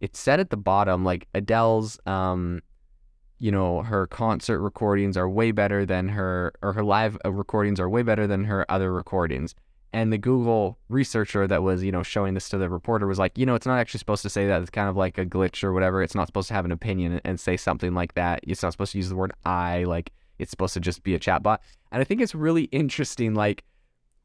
it 0.00 0.14
said 0.14 0.38
at 0.38 0.50
the 0.50 0.56
bottom, 0.56 1.04
like 1.04 1.28
Adele's, 1.34 1.98
um, 2.06 2.60
you 3.40 3.50
know, 3.50 3.82
her 3.82 4.06
concert 4.06 4.60
recordings 4.60 5.16
are 5.16 5.28
way 5.28 5.50
better 5.50 5.84
than 5.86 6.10
her, 6.10 6.52
or 6.62 6.74
her 6.74 6.84
live 6.84 7.18
uh, 7.24 7.32
recordings 7.32 7.80
are 7.80 7.88
way 7.88 8.02
better 8.02 8.26
than 8.26 8.44
her 8.44 8.70
other 8.70 8.92
recordings. 8.92 9.54
And 9.92 10.12
the 10.12 10.18
Google 10.18 10.78
researcher 10.88 11.48
that 11.48 11.62
was, 11.62 11.82
you 11.82 11.90
know, 11.90 12.02
showing 12.04 12.34
this 12.34 12.48
to 12.50 12.58
the 12.58 12.68
reporter 12.68 13.06
was 13.06 13.18
like, 13.18 13.36
you 13.36 13.46
know, 13.46 13.54
it's 13.54 13.66
not 13.66 13.78
actually 13.78 13.98
supposed 13.98 14.22
to 14.22 14.30
say 14.30 14.46
that. 14.46 14.60
It's 14.60 14.70
kind 14.70 14.88
of 14.88 14.96
like 14.96 15.18
a 15.18 15.26
glitch 15.26 15.64
or 15.64 15.72
whatever. 15.72 16.02
It's 16.02 16.14
not 16.14 16.28
supposed 16.28 16.48
to 16.48 16.54
have 16.54 16.66
an 16.66 16.70
opinion 16.70 17.20
and 17.24 17.40
say 17.40 17.56
something 17.56 17.94
like 17.94 18.14
that. 18.14 18.40
It's 18.44 18.62
not 18.62 18.72
supposed 18.72 18.92
to 18.92 18.98
use 18.98 19.08
the 19.08 19.16
word 19.16 19.32
I. 19.44 19.84
Like, 19.84 20.12
it's 20.38 20.50
supposed 20.50 20.74
to 20.74 20.80
just 20.80 21.02
be 21.02 21.14
a 21.14 21.18
chatbot. 21.18 21.58
And 21.90 22.00
I 22.00 22.04
think 22.04 22.20
it's 22.20 22.34
really 22.34 22.64
interesting. 22.64 23.34
Like, 23.34 23.64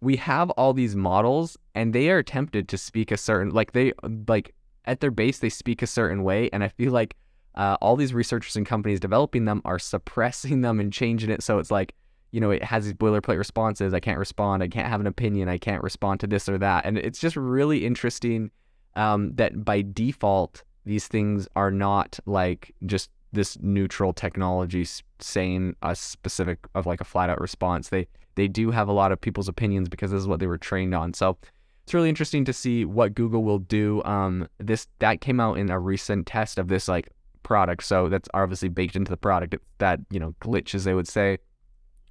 we 0.02 0.18
have 0.18 0.52
all 0.52 0.74
these 0.74 0.96
models 0.96 1.58
and 1.74 1.94
they 1.94 2.10
are 2.10 2.22
tempted 2.22 2.68
to 2.68 2.78
speak 2.78 3.12
a 3.12 3.18
certain, 3.18 3.52
like, 3.52 3.72
they, 3.72 3.94
like, 4.28 4.54
at 4.84 5.00
their 5.00 5.10
base, 5.10 5.40
they 5.40 5.50
speak 5.50 5.82
a 5.82 5.88
certain 5.88 6.24
way. 6.24 6.50
And 6.54 6.64
I 6.64 6.68
feel 6.68 6.92
like 6.92 7.16
uh, 7.56 7.78
all 7.82 7.96
these 7.96 8.14
researchers 8.14 8.56
and 8.56 8.66
companies 8.66 9.00
developing 9.00 9.46
them 9.46 9.62
are 9.66 9.80
suppressing 9.80 10.62
them 10.62 10.80
and 10.80 10.92
changing 10.92 11.30
it. 11.30 11.44
So 11.44 11.60
it's 11.60 11.72
like, 11.72 11.94
you 12.32 12.42
know, 12.42 12.52
it 12.52 12.64
has 12.64 12.86
these 12.86 12.94
boilerplate 12.94 13.38
responses. 13.38 13.94
I 13.94 14.00
can't 14.00 14.20
respond. 14.20 14.62
I 14.62 14.68
can't 14.68 14.88
have 14.88 15.00
an 15.00 15.08
opinion. 15.08 15.48
I 15.48 15.58
can't 15.58 15.84
respond 15.84 16.20
to 16.22 16.28
this 16.28 16.50
or 16.50 16.58
that. 16.58 16.86
And 16.86 16.98
it's 16.98 17.20
just 17.20 17.36
really 17.36 17.86
interesting 17.86 18.52
um, 18.96 19.34
that 19.36 19.64
by 19.64 19.84
default, 19.94 20.64
these 20.86 21.08
things 21.08 21.48
are 21.56 21.72
not 21.72 22.20
like 22.26 22.74
just 22.86 23.10
this 23.32 23.58
neutral 23.62 24.14
technology 24.14 24.86
saying 25.20 25.76
a 25.82 25.96
specific 25.96 26.60
of 26.74 26.86
like 26.86 27.02
a 27.02 27.06
flat 27.06 27.30
out 27.30 27.40
response. 27.40 27.90
They 27.90 28.08
they 28.36 28.48
do 28.48 28.72
have 28.72 28.88
a 28.88 28.94
lot 28.94 29.12
of 29.12 29.22
people's 29.22 29.48
opinions 29.48 29.88
because 29.88 30.12
this 30.12 30.20
is 30.20 30.28
what 30.28 30.40
they 30.40 30.48
were 30.48 30.58
trained 30.58 30.94
on. 30.94 31.14
So 31.14 31.38
it's 31.84 31.94
really 31.94 32.10
interesting 32.10 32.44
to 32.46 32.54
see 32.54 32.84
what 32.84 33.16
Google 33.16 33.44
will 33.44 33.60
do. 33.60 34.04
Um, 34.04 34.48
this 34.58 34.88
that 35.00 35.22
came 35.22 35.40
out 35.40 35.58
in 35.58 35.70
a 35.70 35.80
recent 35.80 36.28
test 36.28 36.58
of 36.58 36.68
this 36.68 36.88
like 36.88 37.10
product, 37.46 37.84
so 37.84 38.10
that's 38.10 38.28
obviously 38.34 38.68
baked 38.68 38.98
into 38.98 39.10
the 39.10 39.18
product. 39.18 39.56
That 39.78 40.02
you 40.10 40.20
know 40.20 40.36
glitch, 40.42 40.76
as 40.76 40.84
they 40.84 40.94
would 40.94 41.08
say, 41.08 41.38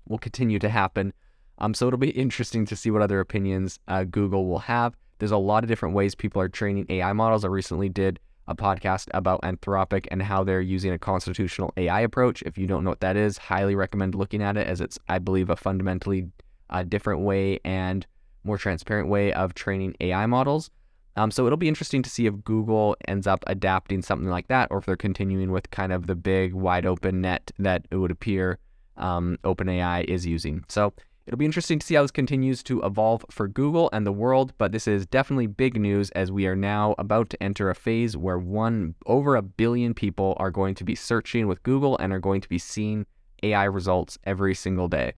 will 0.08 0.18
continue 0.18 0.58
to 0.60 0.70
happen. 0.70 1.12
Um, 1.58 1.74
so 1.74 1.86
it'll 1.86 1.98
be 1.98 2.10
interesting 2.10 2.64
to 2.66 2.76
see 2.76 2.90
what 2.90 3.02
other 3.02 3.20
opinions 3.20 3.78
uh, 3.86 4.04
Google 4.04 4.46
will 4.46 4.60
have. 4.60 4.96
There's 5.18 5.30
a 5.30 5.36
lot 5.36 5.62
of 5.62 5.68
different 5.68 5.94
ways 5.94 6.14
people 6.14 6.40
are 6.40 6.48
training 6.48 6.86
AI 6.88 7.12
models. 7.12 7.44
I 7.44 7.48
recently 7.48 7.88
did 7.88 8.18
a 8.46 8.54
podcast 8.54 9.08
about 9.14 9.42
Anthropic 9.42 10.06
and 10.10 10.22
how 10.22 10.44
they're 10.44 10.60
using 10.60 10.92
a 10.92 10.98
constitutional 10.98 11.72
AI 11.76 12.00
approach. 12.00 12.42
If 12.42 12.58
you 12.58 12.66
don't 12.66 12.84
know 12.84 12.90
what 12.90 13.00
that 13.00 13.16
is, 13.16 13.38
highly 13.38 13.74
recommend 13.74 14.14
looking 14.14 14.42
at 14.42 14.56
it 14.56 14.66
as 14.66 14.80
it's, 14.80 14.98
I 15.08 15.18
believe, 15.18 15.50
a 15.50 15.56
fundamentally 15.56 16.28
uh, 16.70 16.82
different 16.82 17.20
way 17.20 17.60
and 17.64 18.06
more 18.42 18.58
transparent 18.58 19.08
way 19.08 19.32
of 19.32 19.54
training 19.54 19.94
AI 20.00 20.26
models. 20.26 20.70
Um, 21.16 21.30
so 21.30 21.46
it'll 21.46 21.56
be 21.56 21.68
interesting 21.68 22.02
to 22.02 22.10
see 22.10 22.26
if 22.26 22.42
Google 22.44 22.96
ends 23.06 23.26
up 23.26 23.44
adapting 23.46 24.02
something 24.02 24.28
like 24.28 24.48
that, 24.48 24.68
or 24.70 24.78
if 24.78 24.86
they're 24.86 24.96
continuing 24.96 25.52
with 25.52 25.70
kind 25.70 25.92
of 25.92 26.06
the 26.06 26.14
big 26.14 26.54
wide 26.54 26.86
open 26.86 27.20
net 27.20 27.52
that 27.58 27.86
it 27.90 27.96
would 27.96 28.10
appear 28.10 28.58
um, 28.96 29.38
OpenAI 29.44 30.04
is 30.04 30.26
using. 30.26 30.64
So 30.68 30.92
It'll 31.26 31.38
be 31.38 31.46
interesting 31.46 31.78
to 31.78 31.86
see 31.86 31.94
how 31.94 32.02
this 32.02 32.10
continues 32.10 32.62
to 32.64 32.82
evolve 32.82 33.24
for 33.30 33.48
Google 33.48 33.88
and 33.94 34.06
the 34.06 34.12
world, 34.12 34.52
but 34.58 34.72
this 34.72 34.86
is 34.86 35.06
definitely 35.06 35.46
big 35.46 35.80
news 35.80 36.10
as 36.10 36.30
we 36.30 36.46
are 36.46 36.56
now 36.56 36.94
about 36.98 37.30
to 37.30 37.42
enter 37.42 37.70
a 37.70 37.74
phase 37.74 38.14
where 38.14 38.38
one 38.38 38.94
over 39.06 39.34
a 39.34 39.42
billion 39.42 39.94
people 39.94 40.36
are 40.38 40.50
going 40.50 40.74
to 40.74 40.84
be 40.84 40.94
searching 40.94 41.46
with 41.46 41.62
Google 41.62 41.96
and 41.96 42.12
are 42.12 42.18
going 42.18 42.42
to 42.42 42.48
be 42.48 42.58
seeing 42.58 43.06
AI 43.42 43.64
results 43.64 44.18
every 44.24 44.54
single 44.54 44.88
day. 44.88 45.12